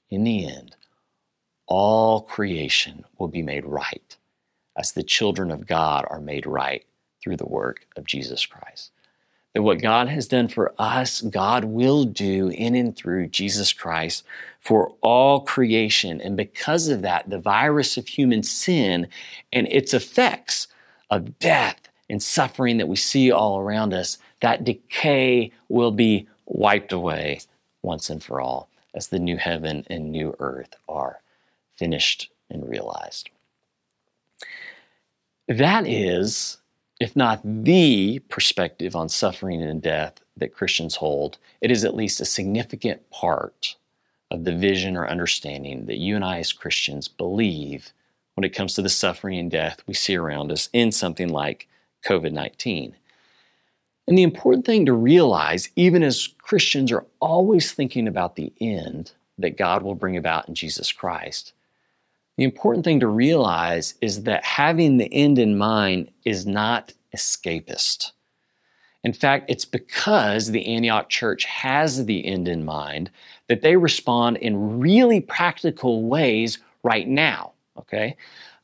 in 0.09 0.23
the 0.23 0.47
end, 0.47 0.77
all 1.67 2.21
creation 2.21 3.03
will 3.17 3.27
be 3.27 3.41
made 3.41 3.65
right 3.65 4.15
as 4.77 4.91
the 4.91 5.03
children 5.03 5.51
of 5.51 5.67
God 5.67 6.05
are 6.09 6.21
made 6.21 6.45
right 6.45 6.85
through 7.21 7.37
the 7.37 7.47
work 7.47 7.85
of 7.95 8.05
Jesus 8.05 8.45
Christ 8.45 8.91
that 9.53 9.63
what 9.63 9.81
God 9.81 10.07
has 10.07 10.27
done 10.27 10.47
for 10.47 10.73
us, 10.77 11.21
God 11.21 11.65
will 11.65 12.05
do 12.05 12.49
in 12.49 12.75
and 12.75 12.95
through 12.95 13.27
Jesus 13.27 13.73
Christ 13.73 14.23
for 14.59 14.93
all 15.01 15.41
creation. 15.41 16.21
And 16.21 16.37
because 16.37 16.87
of 16.87 17.01
that, 17.01 17.29
the 17.29 17.39
virus 17.39 17.97
of 17.97 18.07
human 18.07 18.43
sin 18.43 19.07
and 19.51 19.67
its 19.67 19.93
effects 19.93 20.67
of 21.09 21.37
death 21.39 21.79
and 22.09 22.23
suffering 22.23 22.77
that 22.77 22.87
we 22.87 22.95
see 22.95 23.31
all 23.31 23.59
around 23.59 23.93
us, 23.93 24.17
that 24.41 24.63
decay 24.63 25.51
will 25.67 25.91
be 25.91 26.27
wiped 26.45 26.93
away 26.93 27.41
once 27.81 28.09
and 28.09 28.23
for 28.23 28.39
all 28.39 28.69
as 28.93 29.07
the 29.07 29.19
new 29.19 29.37
heaven 29.37 29.85
and 29.89 30.11
new 30.11 30.35
earth 30.39 30.75
are 30.87 31.19
finished 31.75 32.29
and 32.49 32.69
realized. 32.69 33.29
That 35.47 35.87
is 35.87 36.57
if 37.01 37.15
not 37.15 37.41
the 37.43 38.19
perspective 38.29 38.95
on 38.95 39.09
suffering 39.09 39.63
and 39.63 39.81
death 39.81 40.21
that 40.37 40.53
Christians 40.53 40.97
hold, 40.97 41.39
it 41.59 41.71
is 41.71 41.83
at 41.83 41.95
least 41.95 42.21
a 42.21 42.25
significant 42.25 43.09
part 43.09 43.75
of 44.29 44.43
the 44.43 44.55
vision 44.55 44.95
or 44.95 45.07
understanding 45.07 45.87
that 45.87 45.97
you 45.97 46.15
and 46.15 46.23
I 46.23 46.37
as 46.37 46.53
Christians 46.53 47.07
believe 47.07 47.91
when 48.35 48.43
it 48.43 48.53
comes 48.53 48.75
to 48.75 48.83
the 48.83 48.87
suffering 48.87 49.39
and 49.39 49.49
death 49.49 49.81
we 49.87 49.95
see 49.95 50.15
around 50.15 50.51
us 50.51 50.69
in 50.73 50.91
something 50.91 51.29
like 51.29 51.67
COVID 52.05 52.33
19. 52.33 52.95
And 54.07 54.15
the 54.15 54.23
important 54.23 54.67
thing 54.67 54.85
to 54.85 54.93
realize, 54.93 55.69
even 55.75 56.03
as 56.03 56.29
Christians 56.37 56.91
are 56.91 57.05
always 57.19 57.71
thinking 57.71 58.07
about 58.07 58.35
the 58.35 58.53
end 58.61 59.11
that 59.39 59.57
God 59.57 59.81
will 59.81 59.95
bring 59.95 60.17
about 60.17 60.47
in 60.47 60.53
Jesus 60.53 60.91
Christ, 60.91 61.53
the 62.41 62.45
important 62.45 62.83
thing 62.83 62.99
to 62.99 63.07
realize 63.07 63.93
is 64.01 64.23
that 64.23 64.43
having 64.43 64.97
the 64.97 65.13
end 65.13 65.37
in 65.37 65.59
mind 65.59 66.09
is 66.25 66.47
not 66.47 66.91
escapist. 67.15 68.13
In 69.03 69.13
fact, 69.13 69.45
it's 69.47 69.63
because 69.63 70.47
the 70.47 70.65
Antioch 70.65 71.07
church 71.07 71.43
has 71.43 72.07
the 72.07 72.25
end 72.25 72.47
in 72.47 72.65
mind 72.65 73.11
that 73.45 73.61
they 73.61 73.75
respond 73.75 74.37
in 74.37 74.79
really 74.79 75.21
practical 75.21 76.01
ways 76.01 76.57
right 76.81 77.07
now. 77.07 77.51
Okay? 77.77 78.17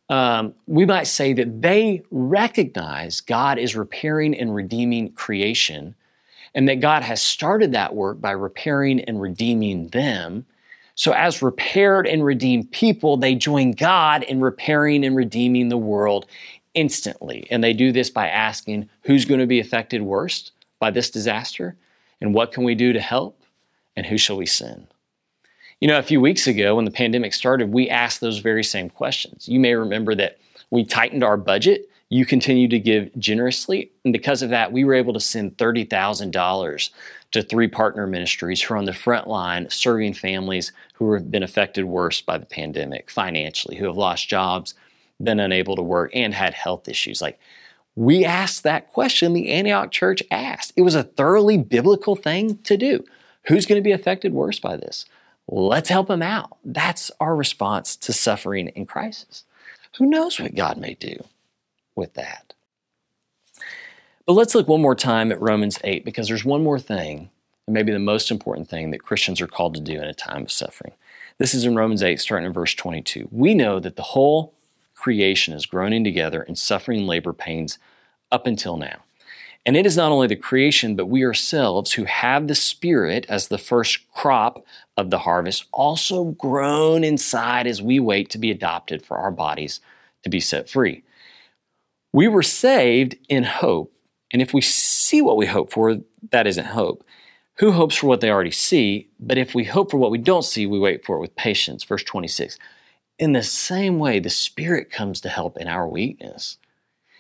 Um, 0.10 0.56
we 0.66 0.84
might 0.84 1.06
say 1.06 1.34
that 1.34 1.62
they 1.62 2.02
recognize 2.10 3.22
God 3.22 3.60
is 3.60 3.76
repairing 3.76 4.34
and 4.34 4.56
redeeming 4.56 5.12
creation, 5.12 5.94
and 6.56 6.68
that 6.68 6.80
God 6.80 7.04
has 7.04 7.22
started 7.22 7.74
that 7.74 7.94
work 7.94 8.20
by 8.20 8.32
repairing 8.32 9.02
and 9.02 9.22
redeeming 9.22 9.90
them 9.90 10.48
so, 10.98 11.12
as 11.12 11.44
repaired 11.44 12.08
and 12.08 12.26
redeemed 12.26 12.72
people, 12.72 13.18
they 13.18 13.36
join 13.36 13.72
God 13.72 14.24
in 14.24 14.42
repairing 14.42 15.06
and 15.06 15.16
redeeming 15.16 15.70
the 15.70 15.78
world 15.78 16.26
instantly. 16.74 17.46
And 17.52 17.64
they 17.64 17.72
do 17.72 17.92
this 17.92 18.10
by 18.10 18.28
asking 18.28 18.90
who's 19.04 19.24
going 19.24 19.40
to 19.40 19.46
be 19.46 19.60
affected 19.60 20.02
worst 20.02 20.54
by 20.80 20.90
this 20.90 21.12
disaster? 21.12 21.76
And 22.20 22.34
what 22.34 22.52
can 22.52 22.64
we 22.64 22.74
do 22.74 22.94
to 22.94 23.00
help? 23.00 23.40
And 23.96 24.08
who 24.08 24.18
shall 24.18 24.38
we 24.38 24.48
send? 24.48 24.88
You 25.80 25.88
know, 25.88 26.00
a 26.00 26.04
few 26.04 26.20
weeks 26.20 26.48
ago 26.48 26.76
when 26.76 26.86
the 26.86 26.92
pandemic 26.92 27.36
started, 27.36 27.72
we 27.72 27.90
asked 27.90 28.20
those 28.20 28.40
very 28.40 28.64
same 28.64 28.90
questions. 28.90 29.48
You 29.48 29.60
may 29.60 29.76
remember 29.76 30.16
that 30.16 30.40
we 30.72 30.84
tightened 30.84 31.24
our 31.24 31.38
budget. 31.38 31.90
You 32.10 32.26
continue 32.26 32.68
to 32.70 32.80
give 32.80 33.16
generously. 33.20 33.92
And 34.04 34.12
because 34.12 34.42
of 34.42 34.50
that, 34.50 34.72
we 34.72 34.84
were 34.84 34.96
able 34.96 35.14
to 35.14 35.20
send 35.20 35.58
$30,000 35.58 36.90
to 37.32 37.42
three 37.42 37.68
partner 37.68 38.08
ministries 38.08 38.62
who 38.62 38.74
are 38.74 38.78
on 38.78 38.86
the 38.86 38.94
front 38.94 39.28
line 39.28 39.70
serving 39.70 40.14
families 40.14 40.72
who 40.94 41.14
have 41.14 41.30
been 41.30 41.44
affected 41.44 41.86
worse 41.86 42.22
by 42.22 42.38
the 42.38 42.46
pandemic 42.46 43.10
financially, 43.10 43.76
who 43.76 43.86
have 43.86 43.98
lost 43.98 44.30
jobs, 44.30 44.74
been 45.22 45.40
unable 45.40 45.76
to 45.76 45.82
work, 45.82 46.12
and 46.14 46.34
had 46.34 46.54
health 46.54 46.88
issues. 46.88 47.22
Like, 47.22 47.40
we 47.96 48.24
asked 48.24 48.64
that 48.64 48.94
question 48.94 49.34
the 49.34 49.52
Antioch 49.52 49.92
church 49.92 50.22
asked. 50.30 50.72
It 50.76 50.84
was 50.84 50.96
a 50.96 51.04
thoroughly 51.04 51.58
biblical 51.58 52.16
thing 52.16 52.60
to 52.60 52.78
do. 52.78 53.04
Who's 53.48 53.66
going 53.66 53.80
to 53.80 53.84
be 53.84 53.92
affected 53.92 54.34
worse 54.34 54.60
by 54.60 54.78
this? 54.78 55.06
Let's 55.48 55.90
help 55.90 56.08
them 56.08 56.22
out. 56.22 56.58
That's 56.64 57.10
our 57.20 57.36
response 57.36 57.96
to 57.98 58.14
suffering 58.14 58.72
and 58.76 58.88
crisis. 58.88 59.46
Who 59.98 60.06
knows 60.06 60.40
what 60.40 60.56
God 60.56 60.78
may 60.78 60.94
do 60.94 61.24
with 61.96 62.14
that? 62.14 62.54
But 64.28 64.34
let's 64.34 64.54
look 64.54 64.68
one 64.68 64.82
more 64.82 64.94
time 64.94 65.32
at 65.32 65.42
Romans 65.42 65.80
8 65.86 66.04
because 66.04 66.28
there's 66.28 66.44
one 66.44 66.62
more 66.62 66.80
thing, 66.80 67.30
and 67.66 67.74
maybe 67.74 67.94
the 67.94 68.00
most 68.00 68.30
important 68.30 68.68
thing 68.68 68.92
that 68.92 69.02
Christians 69.02 69.40
are 69.40 69.48
called 69.48 69.74
to 69.76 69.82
do 69.82 69.94
in 69.94 70.04
a 70.04 70.14
time 70.14 70.44
of 70.44 70.52
suffering. 70.52 70.92
This 71.38 71.54
is 71.54 71.64
in 71.64 71.78
Romans 71.78 72.04
8, 72.04 72.20
starting 72.20 72.46
in 72.46 72.52
verse 72.52 72.74
22. 72.74 73.30
We 73.32 73.56
know 73.56 73.80
that 73.80 73.96
the 73.96 74.04
whole 74.04 74.54
creation 74.96 75.54
is 75.54 75.66
groaning 75.66 76.04
together 76.04 76.44
in 76.44 76.58
suffering 76.58 77.08
labor 77.08 77.32
pains 77.32 77.80
up 78.30 78.46
until 78.46 78.76
now. 78.76 79.04
And 79.66 79.78
it 79.78 79.86
is 79.86 79.96
not 79.96 80.12
only 80.12 80.28
the 80.28 80.36
creation, 80.36 80.98
but 80.98 81.06
we 81.06 81.24
ourselves 81.24 81.94
who 81.94 82.04
have 82.04 82.48
the 82.48 82.56
Spirit 82.56 83.26
as 83.30 83.48
the 83.48 83.58
first 83.58 84.12
crop 84.12 84.66
of 84.98 85.10
the 85.10 85.20
harvest 85.20 85.68
also 85.72 86.26
groan 86.26 87.06
inside 87.06 87.66
as 87.66 87.82
we 87.82 87.98
wait 87.98 88.30
to 88.32 88.38
be 88.38 88.52
adopted 88.52 89.06
for 89.06 89.18
our 89.18 89.32
bodies 89.32 89.80
to 90.24 90.30
be 90.30 90.42
set 90.42 90.70
free. 90.70 91.04
We 92.12 92.28
were 92.28 92.44
saved 92.44 93.16
in 93.30 93.46
hope. 93.46 93.94
And 94.32 94.42
if 94.42 94.54
we 94.54 94.62
see 94.62 95.22
what 95.22 95.38
we 95.38 95.46
hope 95.46 95.72
for, 95.72 95.98
that 96.32 96.48
isn't 96.48 96.66
hope. 96.66 97.06
Who 97.56 97.72
hopes 97.72 97.96
for 97.96 98.08
what 98.08 98.22
they 98.22 98.30
already 98.30 98.52
see? 98.52 99.10
But 99.20 99.38
if 99.38 99.56
we 99.56 99.64
hope 99.64 99.90
for 99.90 99.98
what 99.98 100.12
we 100.12 100.18
don't 100.18 100.46
see, 100.46 100.66
we 100.66 100.80
wait 100.80 101.06
for 101.06 101.18
it 101.18 101.22
with 101.22 101.36
patience. 101.36 101.84
Verse 101.84 102.04
26. 102.04 102.58
In 103.18 103.32
the 103.32 103.44
same 103.44 103.98
way, 103.98 104.20
the 104.20 104.30
Spirit 104.30 104.92
comes 104.92 105.22
to 105.22 105.30
help 105.30 105.58
in 105.58 105.68
our 105.68 105.88
weakness. 105.88 106.58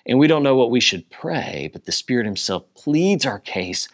And 0.05 0.19
we 0.19 0.27
don't 0.27 0.43
know 0.43 0.55
what 0.55 0.71
we 0.71 0.79
should 0.79 1.09
pray, 1.09 1.69
but 1.73 1.85
the 1.85 1.91
Spirit 1.91 2.25
Himself 2.25 2.63
pleads 2.75 3.25
our 3.25 3.39
case 3.39 3.89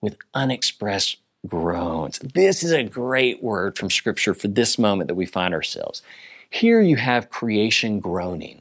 with 0.00 0.16
unexpressed 0.34 1.16
groans. 1.46 2.18
This 2.18 2.62
is 2.62 2.72
a 2.72 2.84
great 2.84 3.42
word 3.42 3.78
from 3.78 3.90
Scripture 3.90 4.34
for 4.34 4.48
this 4.48 4.78
moment 4.78 5.08
that 5.08 5.14
we 5.14 5.26
find 5.26 5.54
ourselves. 5.54 6.02
Here 6.50 6.80
you 6.80 6.96
have 6.96 7.30
creation 7.30 7.98
groaning 7.98 8.60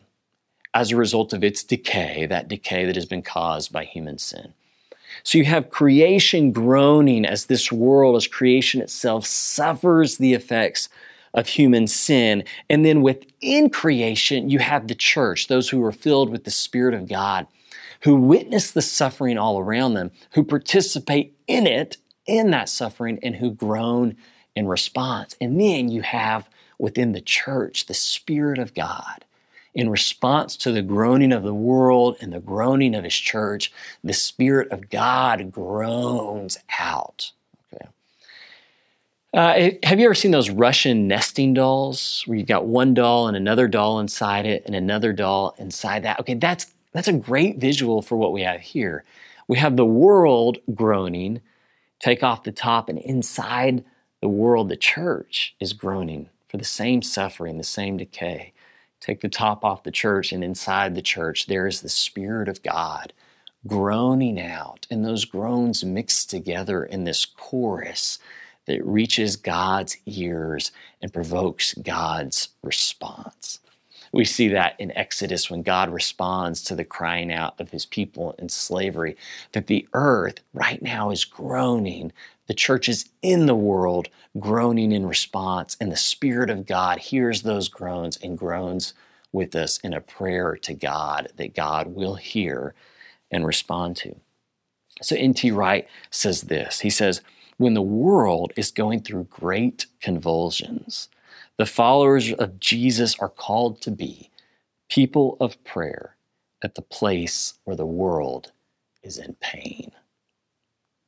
as 0.74 0.92
a 0.92 0.96
result 0.96 1.34
of 1.34 1.44
its 1.44 1.64
decay, 1.64 2.26
that 2.28 2.48
decay 2.48 2.86
that 2.86 2.96
has 2.96 3.06
been 3.06 3.22
caused 3.22 3.72
by 3.72 3.84
human 3.86 4.18
sin. 4.18 4.54
So 5.24 5.38
you 5.38 5.46
have 5.46 5.70
creation 5.70 6.52
groaning 6.52 7.26
as 7.26 7.46
this 7.46 7.72
world, 7.72 8.16
as 8.16 8.28
creation 8.28 8.82
itself, 8.82 9.26
suffers 9.26 10.18
the 10.18 10.34
effects 10.34 10.90
of 11.34 11.48
human 11.48 11.88
sin. 11.88 12.44
And 12.70 12.86
then 12.86 13.02
within 13.02 13.70
creation, 13.70 14.50
you 14.50 14.60
have 14.60 14.88
the 14.88 14.96
church, 14.96 15.48
those 15.48 15.70
who 15.70 15.84
are 15.84 15.92
filled 15.92 16.30
with 16.30 16.44
the 16.44 16.52
Spirit 16.52 16.94
of 16.94 17.08
God, 17.08 17.48
who 18.02 18.16
witness 18.16 18.72
the 18.72 18.82
suffering 18.82 19.38
all 19.38 19.60
around 19.60 19.94
them, 19.94 20.12
who 20.32 20.44
participate 20.44 21.36
in 21.48 21.66
it, 21.66 21.98
in 22.26 22.52
that 22.52 22.70
suffering, 22.70 23.20
and 23.24 23.36
who 23.36 23.52
groan 23.52 24.16
in 24.56 24.68
response. 24.68 25.36
And 25.40 25.60
then 25.60 25.90
you 25.90 26.02
have 26.02 26.50
within 26.80 27.14
the 27.14 27.22
church 27.22 27.86
the 27.86 27.94
Spirit 27.94 28.60
of 28.60 28.74
God 28.74 29.26
in 29.78 29.92
response 29.92 30.58
to 30.58 30.72
the 30.72 30.82
groaning 30.82 31.32
of 31.32 31.44
the 31.44 31.54
world 31.54 32.18
and 32.20 32.34
the 32.34 32.40
groaning 32.40 32.96
of 32.96 33.04
his 33.04 33.14
church, 33.14 33.72
the 34.04 34.12
Spirit 34.12 34.68
of 34.72 34.90
God 34.90 35.52
groans 35.52 36.58
out. 36.80 37.32
Okay. 37.72 37.88
Uh, 39.36 39.70
have 39.88 40.00
you 40.00 40.06
ever 40.06 40.16
seen 40.16 40.32
those 40.32 40.50
Russian 40.50 41.08
nesting 41.08 41.54
dolls 41.54 42.24
where 42.26 42.40
you've 42.40 42.48
got 42.48 42.66
one 42.66 42.96
doll 42.96 43.28
and 43.28 43.38
another 43.38 43.68
doll 43.68 44.00
inside 44.00 44.48
it 44.48 44.64
and 44.66 44.76
another 44.76 45.14
doll 45.14 45.54
inside 45.60 46.04
that? 46.04 46.20
Okay, 46.22 46.34
that's 46.34 46.74
that's 46.92 47.08
a 47.08 47.14
great 47.14 47.58
visual 47.58 48.02
for 48.02 48.18
what 48.18 48.34
we 48.34 48.42
have 48.42 48.60
here. 48.60 49.04
We 49.48 49.60
have 49.60 49.76
the 49.76 49.86
world 49.86 50.58
groaning, 50.74 51.40
take 52.00 52.24
off 52.24 52.44
the 52.44 52.52
top, 52.52 52.90
and 52.90 52.98
inside 52.98 53.86
the 54.22 54.28
world, 54.28 54.70
the 54.70 54.76
church 54.76 55.56
is 55.60 55.74
groaning 55.74 56.30
for 56.48 56.58
the 56.58 56.66
same 56.66 57.04
suffering, 57.04 57.60
the 57.60 57.64
same 57.64 57.98
decay. 57.98 58.54
Take 59.00 59.22
the 59.22 59.30
top 59.30 59.64
off 59.64 59.84
the 59.84 59.92
church, 59.92 60.32
and 60.32 60.44
inside 60.44 60.96
the 60.96 61.02
church, 61.02 61.46
there 61.46 61.68
is 61.68 61.82
the 61.82 61.90
Spirit 61.90 62.48
of 62.48 62.64
God 62.64 63.14
groaning 63.66 64.40
out. 64.40 64.88
And 64.90 65.04
those 65.04 65.26
groans 65.26 65.84
mix 65.84 66.26
together 66.26 66.84
in 66.84 67.04
this 67.04 67.26
chorus 67.26 68.20
that 68.66 68.86
reaches 68.86 69.36
God's 69.36 69.98
ears 70.06 70.72
and 71.02 71.14
provokes 71.14 71.74
God's 71.74 72.50
response. 72.64 73.60
We 74.12 74.26
see 74.26 74.48
that 74.50 74.76
in 74.80 74.96
Exodus 74.98 75.50
when 75.50 75.64
God 75.64 75.90
responds 75.90 76.62
to 76.64 76.76
the 76.76 76.86
crying 76.86 77.32
out 77.32 77.60
of 77.60 77.72
his 77.72 77.86
people 77.86 78.36
in 78.40 78.50
slavery, 78.50 79.18
that 79.52 79.68
the 79.68 79.88
earth 79.94 80.40
right 80.54 80.82
now 80.82 81.10
is 81.12 81.26
groaning 81.26 82.14
the 82.48 82.54
church 82.54 82.90
is 82.90 83.10
in 83.22 83.46
the 83.46 83.56
world 83.56 84.08
groaning 84.40 84.92
in 84.92 85.06
response, 85.06 85.76
and 85.80 85.92
the 85.92 85.98
Spirit 85.98 86.50
of 86.50 86.66
God 86.66 87.00
hears 87.00 87.42
those 87.42 87.68
groans 87.68 88.18
and 88.18 88.38
groans 88.38 88.94
with 89.32 89.56
us 89.56 89.78
in 89.80 89.94
a 89.94 90.02
prayer 90.02 90.56
to 90.56 90.74
God 90.74 91.30
that 91.36 91.54
God 91.54 91.88
will 91.88 92.16
hear 92.16 92.74
and 93.30 93.46
respond 93.46 93.98
to. 93.98 94.16
So 95.02 95.16
N.T. 95.16 95.52
Wright 95.52 95.88
says 96.10 96.44
this 96.44 96.80
He 96.80 96.90
says, 96.90 97.22
When 97.58 97.74
the 97.74 97.82
world 97.82 98.54
is 98.56 98.72
going 98.72 99.02
through 99.02 99.26
great 99.26 99.86
convulsions, 100.02 101.10
the 101.58 101.66
followers 101.66 102.32
of 102.34 102.60
Jesus 102.60 103.18
are 103.20 103.30
called 103.30 103.82
to 103.82 103.92
be 103.92 104.32
people 104.90 105.36
of 105.40 105.62
prayer 105.66 106.16
at 106.64 106.76
the 106.76 106.82
place 106.82 107.56
where 107.66 107.76
the 107.76 107.86
world 107.86 108.54
is 109.04 109.18
in 109.18 109.36
pain 109.42 109.92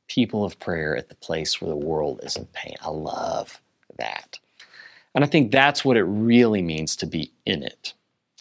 people 0.09 0.43
of 0.43 0.59
prayer 0.59 0.97
at 0.97 1.07
the 1.07 1.15
place 1.15 1.61
where 1.61 1.69
the 1.69 1.75
world 1.75 2.19
is 2.23 2.35
in 2.35 2.45
pain. 2.47 2.75
I 2.81 2.89
love 2.89 3.61
that. 3.97 4.37
And 5.15 5.23
I 5.23 5.27
think 5.27 5.51
that's 5.51 5.85
what 5.85 5.97
it 5.97 6.03
really 6.03 6.61
means 6.61 6.95
to 6.97 7.05
be 7.05 7.31
in 7.45 7.63
it 7.63 7.93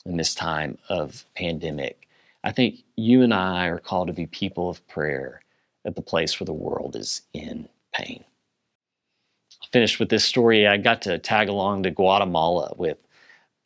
in 0.05 0.17
this 0.17 0.35
time 0.35 0.79
of 0.89 1.25
pandemic. 1.37 2.09
I 2.43 2.53
think 2.53 2.83
you 2.97 3.23
and 3.23 3.33
I 3.33 3.67
are 3.67 3.79
called 3.79 4.09
to 4.09 4.15
be 4.15 4.27
people 4.27 4.69
of 4.69 4.87
prayer 4.89 5.43
at 5.85 5.95
the 5.95 6.03
place 6.03 6.39
where 6.39 6.47
the 6.47 6.53
world 6.53 6.97
is 6.97 7.23
in 7.33 7.69
pain. 7.93 8.25
I'll 9.63 9.69
finish 9.71 9.99
with 9.99 10.09
this 10.09 10.25
story. 10.25 10.67
I 10.67 10.77
got 10.77 11.03
to 11.03 11.19
tag 11.19 11.49
along 11.49 11.83
to 11.83 11.91
Guatemala 11.91 12.73
with 12.77 12.99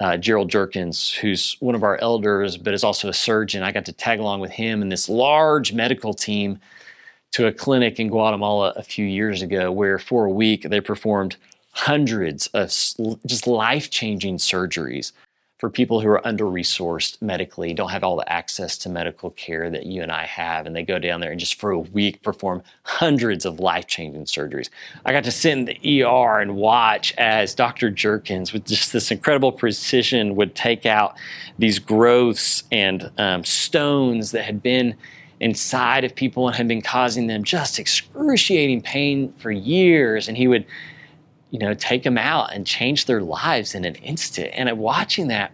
uh, 0.01 0.17
Gerald 0.17 0.51
Jerkins, 0.51 1.12
who's 1.12 1.57
one 1.61 1.75
of 1.75 1.85
our 1.85 1.99
elders, 2.01 2.57
but 2.57 2.75
is 2.75 2.83
also 2.83 3.09
a 3.09 3.15
surgeon. 3.15 3.62
I 3.62 3.73
got 3.73 3.85
to 3.85 3.93
tag 3.93 4.19
along 4.19 4.41
with 4.41 4.51
him 4.51 4.83
and 4.83 4.91
this 4.91 5.09
large 5.09 5.73
medical 5.73 6.15
team 6.15 6.59
to 7.33 7.47
a 7.47 7.53
clinic 7.53 7.99
in 7.99 8.09
Guatemala 8.09 8.73
a 8.77 8.83
few 8.83 9.07
years 9.07 9.42
ago 9.42 9.73
where 9.73 9.99
for 9.99 10.27
a 10.27 10.31
week 10.31 10.62
they 10.68 10.81
performed 10.81 11.37
hundreds 11.73 12.47
of 12.49 12.68
just 13.27 13.47
life 13.47 13.90
changing 13.90 14.37
surgeries 14.37 15.12
for 15.62 15.71
people 15.71 16.01
who 16.01 16.09
are 16.09 16.27
under 16.27 16.47
resourced 16.47 17.23
medically, 17.23 17.73
don't 17.73 17.92
have 17.92 18.03
all 18.03 18.16
the 18.16 18.29
access 18.29 18.77
to 18.77 18.88
medical 18.88 19.31
care 19.31 19.71
that 19.71 19.87
you 19.87 20.03
and 20.03 20.11
I 20.11 20.27
have, 20.27 20.66
and 20.66 20.75
they 20.75 20.83
go 20.83 20.99
down 20.99 21.21
there 21.21 21.31
and 21.31 21.38
just 21.38 21.61
for 21.61 21.71
a 21.71 21.79
week 21.79 22.21
perform 22.23 22.64
hundreds 22.83 23.47
of 23.47 23.61
life 23.61 23.87
changing 23.87 24.25
surgeries. 24.25 24.71
I 25.07 25.12
got 25.12 25.23
to 25.23 25.31
sit 25.31 25.53
in 25.53 25.66
the 25.66 26.03
ER 26.03 26.40
and 26.40 26.57
watch 26.57 27.14
as 27.16 27.55
Dr. 27.55 27.92
Jerkins, 27.92 28.53
with 28.53 28.66
just 28.66 28.92
this 28.92 29.12
incredible 29.12 29.53
precision, 29.53 30.35
would 30.35 30.57
take 30.57 30.85
out 30.85 31.16
these 31.61 31.79
growths 31.79 32.64
and 32.73 33.09
um, 33.18 33.45
stones 33.45 34.33
that 34.33 34.42
had 34.42 34.64
been 34.64 34.97
inside 35.42 36.05
of 36.05 36.14
people 36.14 36.46
and 36.46 36.57
had 36.57 36.68
been 36.68 36.83
causing 36.83 37.26
them 37.26 37.44
just 37.44 37.78
excruciating 37.78 38.81
pain 38.81 39.33
for 39.35 39.50
years. 39.50 40.28
And 40.28 40.37
he 40.37 40.48
would 40.48 40.64
you 41.52 41.59
know, 41.59 41.74
take 41.74 42.02
them 42.02 42.16
out 42.16 42.52
and 42.55 42.66
change 42.66 43.05
their 43.05 43.20
lives 43.20 43.74
in 43.74 43.85
an 43.85 43.94
instant. 43.96 44.50
And 44.55 44.70
at 44.70 44.78
watching 44.78 45.28
that, 45.28 45.52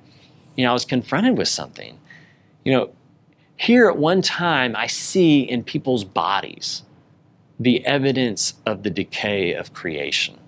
you 0.57 0.64
know, 0.64 0.70
I 0.70 0.72
was 0.72 0.85
confronted 0.85 1.37
with 1.37 1.48
something. 1.48 1.98
You 2.64 2.72
know, 2.72 2.90
here 3.57 3.88
at 3.88 3.98
one 3.98 4.22
time, 4.22 4.77
I 4.77 4.87
see 4.87 5.40
in 5.40 5.64
people's 5.64 6.05
bodies 6.05 6.85
the 7.59 7.85
evidence 7.85 8.55
of 8.64 8.85
the 8.85 8.90
decay 8.90 9.55
of 9.55 9.72
creation. 9.72 10.38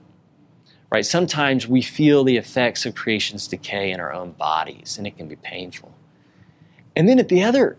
Right? 0.88 1.05
Sometimes 1.05 1.66
we 1.66 1.83
feel 1.83 2.22
the 2.22 2.37
effects 2.37 2.87
of 2.87 2.94
creation's 2.94 3.48
decay 3.48 3.90
in 3.90 3.98
our 3.98 4.12
own 4.12 4.33
bodies, 4.33 4.98
and 4.98 5.07
it 5.07 5.16
can 5.16 5.26
be 5.26 5.37
painful. 5.37 5.92
And 6.94 7.09
then 7.09 7.18
at 7.18 7.29
the 7.29 7.42
other, 7.42 7.76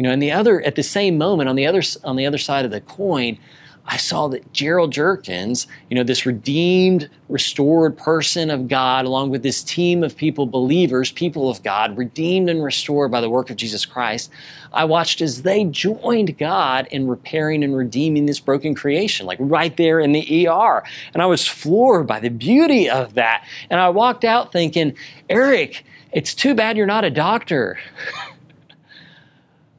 you 0.00 0.04
know, 0.04 0.12
in 0.12 0.18
the 0.18 0.32
other, 0.32 0.62
at 0.62 0.76
the 0.76 0.82
same 0.82 1.18
moment, 1.18 1.50
on 1.50 1.56
the 1.56 1.66
other 1.66 1.82
on 2.04 2.16
the 2.16 2.24
other 2.24 2.38
side 2.38 2.64
of 2.64 2.70
the 2.70 2.80
coin, 2.80 3.36
I 3.84 3.98
saw 3.98 4.28
that 4.28 4.50
Gerald 4.54 4.92
Jerkins, 4.92 5.66
you 5.90 5.94
know, 5.94 6.02
this 6.02 6.24
redeemed, 6.24 7.10
restored 7.28 7.98
person 7.98 8.50
of 8.50 8.66
God, 8.66 9.04
along 9.04 9.28
with 9.28 9.42
this 9.42 9.62
team 9.62 10.02
of 10.02 10.16
people, 10.16 10.46
believers, 10.46 11.12
people 11.12 11.50
of 11.50 11.62
God, 11.62 11.98
redeemed 11.98 12.48
and 12.48 12.64
restored 12.64 13.10
by 13.10 13.20
the 13.20 13.28
work 13.28 13.50
of 13.50 13.56
Jesus 13.56 13.84
Christ, 13.84 14.30
I 14.72 14.86
watched 14.86 15.20
as 15.20 15.42
they 15.42 15.64
joined 15.64 16.38
God 16.38 16.88
in 16.90 17.06
repairing 17.06 17.62
and 17.62 17.76
redeeming 17.76 18.24
this 18.24 18.40
broken 18.40 18.74
creation, 18.74 19.26
like 19.26 19.36
right 19.38 19.76
there 19.76 20.00
in 20.00 20.12
the 20.12 20.48
ER. 20.48 20.82
And 21.12 21.22
I 21.22 21.26
was 21.26 21.46
floored 21.46 22.06
by 22.06 22.20
the 22.20 22.30
beauty 22.30 22.88
of 22.88 23.12
that. 23.16 23.46
And 23.68 23.78
I 23.78 23.90
walked 23.90 24.24
out 24.24 24.50
thinking, 24.50 24.96
Eric, 25.28 25.84
it's 26.10 26.32
too 26.32 26.54
bad 26.54 26.78
you're 26.78 26.86
not 26.86 27.04
a 27.04 27.10
doctor. 27.10 27.78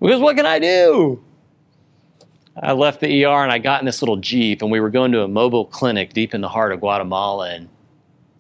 because 0.02 0.20
what 0.20 0.36
can 0.36 0.46
I 0.46 0.60
do? 0.60 1.24
I 2.62 2.74
left 2.74 3.00
the 3.00 3.26
ER 3.26 3.44
and 3.44 3.52
I 3.52 3.60
got 3.60 3.82
in 3.82 3.86
this 3.86 4.02
little 4.02 4.18
Jeep, 4.18 4.62
and 4.62 4.72
we 4.72 4.80
were 4.80 4.90
going 4.90 5.12
to 5.14 5.24
a 5.24 5.28
mobile 5.28 5.66
clinic 5.66 6.14
deep 6.14 6.34
in 6.34 6.42
the 6.42 6.50
heart 6.50 6.74
of 6.74 6.82
Guatemala. 6.82 7.52
And 7.52 7.70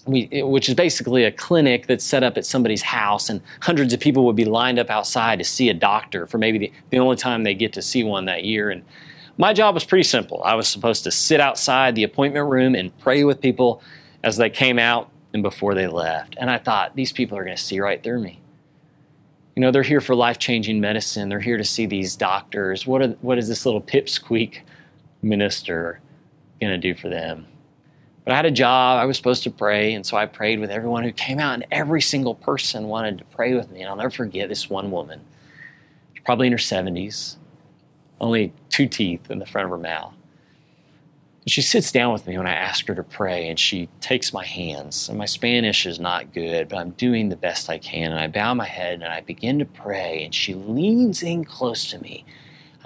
we, 0.05 0.27
which 0.43 0.67
is 0.67 0.75
basically 0.75 1.23
a 1.23 1.31
clinic 1.31 1.87
that's 1.87 2.03
set 2.03 2.23
up 2.23 2.37
at 2.37 2.45
somebody's 2.45 2.81
house, 2.81 3.29
and 3.29 3.41
hundreds 3.61 3.93
of 3.93 3.99
people 3.99 4.25
would 4.25 4.35
be 4.35 4.45
lined 4.45 4.79
up 4.79 4.89
outside 4.89 5.39
to 5.39 5.45
see 5.45 5.69
a 5.69 5.73
doctor 5.73 6.27
for 6.27 6.37
maybe 6.37 6.57
the, 6.57 6.73
the 6.89 6.99
only 6.99 7.15
time 7.15 7.43
they 7.43 7.53
get 7.53 7.73
to 7.73 7.81
see 7.81 8.03
one 8.03 8.25
that 8.25 8.43
year. 8.43 8.69
And 8.69 8.83
my 9.37 9.53
job 9.53 9.75
was 9.75 9.85
pretty 9.85 10.03
simple. 10.03 10.41
I 10.43 10.55
was 10.55 10.67
supposed 10.67 11.03
to 11.05 11.11
sit 11.11 11.39
outside 11.39 11.95
the 11.95 12.03
appointment 12.03 12.49
room 12.49 12.75
and 12.75 12.97
pray 12.99 13.23
with 13.23 13.39
people 13.39 13.81
as 14.23 14.37
they 14.37 14.49
came 14.49 14.77
out 14.77 15.09
and 15.33 15.41
before 15.41 15.73
they 15.73 15.87
left. 15.87 16.35
And 16.37 16.49
I 16.49 16.57
thought, 16.57 16.95
these 16.95 17.13
people 17.13 17.37
are 17.37 17.45
going 17.45 17.55
to 17.55 17.63
see 17.63 17.79
right 17.79 18.03
through 18.03 18.19
me. 18.19 18.40
You 19.55 19.61
know, 19.61 19.71
they're 19.71 19.83
here 19.83 20.01
for 20.01 20.15
life 20.15 20.39
changing 20.39 20.79
medicine. 20.79 21.29
They're 21.29 21.39
here 21.39 21.57
to 21.57 21.63
see 21.63 21.85
these 21.85 22.15
doctors. 22.15 22.87
What, 22.87 23.01
are, 23.01 23.09
what 23.21 23.37
is 23.37 23.47
this 23.47 23.65
little 23.65 23.81
pipsqueak 23.81 24.61
minister 25.21 25.99
going 26.61 26.71
to 26.71 26.77
do 26.77 26.93
for 26.93 27.09
them? 27.09 27.45
But 28.23 28.33
I 28.33 28.35
had 28.37 28.45
a 28.45 28.51
job. 28.51 28.99
I 29.01 29.05
was 29.05 29.17
supposed 29.17 29.43
to 29.43 29.51
pray. 29.51 29.93
And 29.93 30.05
so 30.05 30.15
I 30.15 30.25
prayed 30.25 30.59
with 30.59 30.69
everyone 30.69 31.03
who 31.03 31.11
came 31.11 31.39
out, 31.39 31.55
and 31.55 31.65
every 31.71 32.01
single 32.01 32.35
person 32.35 32.87
wanted 32.87 33.17
to 33.17 33.25
pray 33.25 33.53
with 33.53 33.69
me. 33.71 33.81
And 33.81 33.89
I'll 33.89 33.95
never 33.95 34.09
forget 34.09 34.47
this 34.47 34.69
one 34.69 34.91
woman. 34.91 35.21
Probably 36.23 36.47
in 36.47 36.53
her 36.53 36.59
70s, 36.59 37.37
only 38.19 38.53
two 38.69 38.87
teeth 38.87 39.31
in 39.31 39.39
the 39.39 39.45
front 39.45 39.65
of 39.65 39.71
her 39.71 39.77
mouth. 39.77 40.13
She 41.47 41.61
sits 41.63 41.91
down 41.91 42.13
with 42.13 42.27
me 42.27 42.37
when 42.37 42.45
I 42.45 42.53
ask 42.53 42.85
her 42.87 42.93
to 42.93 43.03
pray, 43.03 43.49
and 43.49 43.59
she 43.59 43.89
takes 43.99 44.31
my 44.31 44.45
hands. 44.45 45.09
And 45.09 45.17
my 45.17 45.25
Spanish 45.25 45.87
is 45.87 45.99
not 45.99 46.33
good, 46.33 46.69
but 46.69 46.77
I'm 46.77 46.91
doing 46.91 47.29
the 47.29 47.35
best 47.35 47.69
I 47.69 47.79
can. 47.79 48.11
And 48.11 48.19
I 48.19 48.27
bow 48.27 48.53
my 48.53 48.67
head 48.67 49.01
and 49.01 49.11
I 49.11 49.21
begin 49.21 49.57
to 49.57 49.65
pray, 49.65 50.23
and 50.23 50.35
she 50.35 50.53
leans 50.53 51.23
in 51.23 51.43
close 51.43 51.89
to 51.89 51.99
me. 51.99 52.25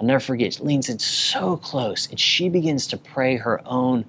I'll 0.00 0.06
never 0.06 0.20
forget, 0.20 0.54
she 0.54 0.62
leans 0.62 0.88
in 0.88 0.98
so 0.98 1.58
close, 1.58 2.08
and 2.08 2.18
she 2.18 2.48
begins 2.48 2.86
to 2.88 2.96
pray 2.96 3.36
her 3.36 3.60
own 3.66 4.06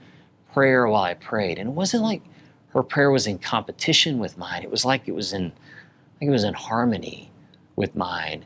prayer 0.54 0.88
while 0.88 1.04
I 1.04 1.14
prayed. 1.14 1.60
And 1.60 1.70
it 1.70 1.74
wasn't 1.74 2.04
like 2.04 2.22
her 2.70 2.84
prayer 2.84 3.12
was 3.12 3.28
in 3.28 3.40
competition 3.40 4.18
with 4.18 4.38
mine. 4.38 4.64
It 4.64 4.72
was 4.72 4.86
like 4.86 5.08
it 5.08 5.16
was 5.16 5.34
in 5.34 5.52
like 6.20 6.28
it 6.28 6.32
was 6.32 6.44
in 6.44 6.54
harmony 6.54 7.30
with 7.76 7.96
mine 7.96 8.44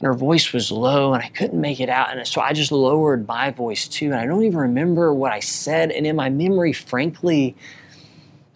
and 0.00 0.06
her 0.06 0.14
voice 0.14 0.52
was 0.52 0.70
low 0.70 1.12
and 1.12 1.22
I 1.22 1.28
couldn't 1.28 1.60
make 1.60 1.80
it 1.80 1.88
out. 1.88 2.16
And 2.16 2.26
so 2.26 2.40
I 2.40 2.52
just 2.52 2.70
lowered 2.70 3.26
my 3.26 3.50
voice 3.50 3.88
too. 3.88 4.06
And 4.06 4.14
I 4.14 4.26
don't 4.26 4.44
even 4.44 4.58
remember 4.58 5.12
what 5.12 5.32
I 5.32 5.40
said. 5.40 5.90
And 5.90 6.06
in 6.06 6.14
my 6.14 6.30
memory, 6.30 6.72
frankly, 6.72 7.56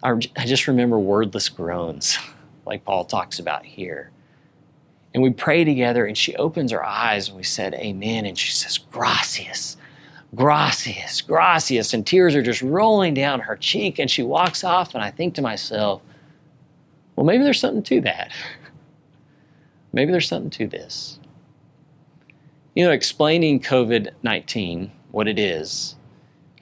I 0.03 0.47
just 0.47 0.67
remember 0.67 0.99
wordless 0.99 1.49
groans, 1.49 2.19
like 2.67 2.85
Paul 2.85 3.05
talks 3.05 3.39
about 3.39 3.65
here. 3.65 4.11
And 5.15 5.23
we 5.23 5.31
pray 5.31 5.63
together, 5.63 6.07
and 6.07 6.17
she 6.17 6.35
opens 6.37 6.73
her 6.73 6.85
eyes, 6.85 7.29
and 7.29 7.37
we 7.37 7.43
said, 7.43 7.75
Amen. 7.75 8.25
And 8.25 8.37
she 8.37 8.51
says, 8.51 8.79
Gracias, 8.79 9.77
gracias, 10.35 11.21
gracias. 11.21 11.93
And 11.93 12.07
tears 12.07 12.35
are 12.35 12.43
just 12.43 12.63
rolling 12.63 13.15
down 13.15 13.41
her 13.41 13.57
cheek, 13.57 13.99
and 13.99 14.11
she 14.11 14.23
walks 14.23 14.65
off. 14.65 14.95
And 14.95 15.05
I 15.05 15.11
think 15.11 15.35
to 15.35 15.43
myself, 15.43 16.03
well, 17.15 17.27
maybe 17.27 17.45
there's 17.45 17.61
something 17.61 17.83
to 17.85 18.01
that. 18.03 18.33
Maybe 19.95 20.11
there's 20.11 20.27
something 20.27 20.49
to 20.53 20.67
this. 20.67 21.21
You 22.75 22.87
know, 22.87 22.91
explaining 22.91 23.61
COVID 23.61 24.13
19, 24.23 24.91
what 25.11 25.29
it 25.29 25.39
is, 25.39 25.95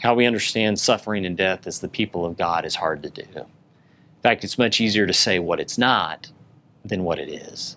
how 0.00 0.14
we 0.14 0.26
understand 0.26 0.80
suffering 0.80 1.24
and 1.24 1.36
death 1.36 1.68
as 1.68 1.78
the 1.78 1.88
people 1.88 2.26
of 2.26 2.36
God 2.36 2.64
is 2.64 2.74
hard 2.74 3.02
to 3.04 3.10
do. 3.10 3.22
In 3.36 4.22
fact, 4.22 4.42
it's 4.42 4.58
much 4.58 4.80
easier 4.80 5.06
to 5.06 5.12
say 5.12 5.38
what 5.38 5.60
it's 5.60 5.78
not 5.78 6.32
than 6.84 7.04
what 7.04 7.20
it 7.20 7.28
is. 7.28 7.76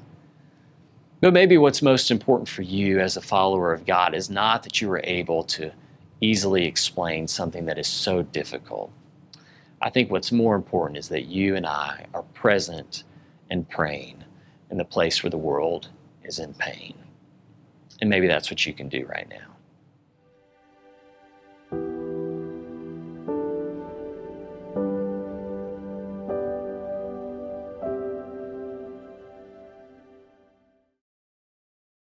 But 1.22 1.34
maybe 1.34 1.60
what's 1.60 1.84
most 1.84 2.10
important 2.10 2.50
for 2.50 2.64
you 2.64 3.00
as 3.00 3.16
a 3.16 3.22
follower 3.22 3.72
of 3.72 3.86
God 3.86 4.16
is 4.16 4.32
not 4.32 4.64
that 4.64 4.82
you 4.82 4.92
are 4.92 5.02
able 5.04 5.44
to 5.44 5.72
easily 6.20 6.66
explain 6.66 7.28
something 7.28 7.66
that 7.66 7.78
is 7.78 7.88
so 7.88 8.24
difficult. 8.24 8.92
I 9.80 9.92
think 9.92 10.10
what's 10.10 10.32
more 10.32 10.56
important 10.56 10.98
is 10.98 11.10
that 11.10 11.26
you 11.26 11.56
and 11.56 11.68
I 11.68 12.08
are 12.16 12.24
present 12.34 13.04
and 13.52 13.70
praying 13.70 14.24
in 14.72 14.78
the 14.78 14.86
place 14.86 15.22
where 15.22 15.30
the 15.30 15.38
world 15.38 15.90
is 16.24 16.40
in 16.40 16.56
pain. 16.56 16.96
And 18.04 18.10
maybe 18.10 18.28
that's 18.28 18.52
what 18.52 18.66
you 18.66 18.74
can 18.74 18.90
do 18.90 19.06
right 19.06 19.30
now. 19.30 19.53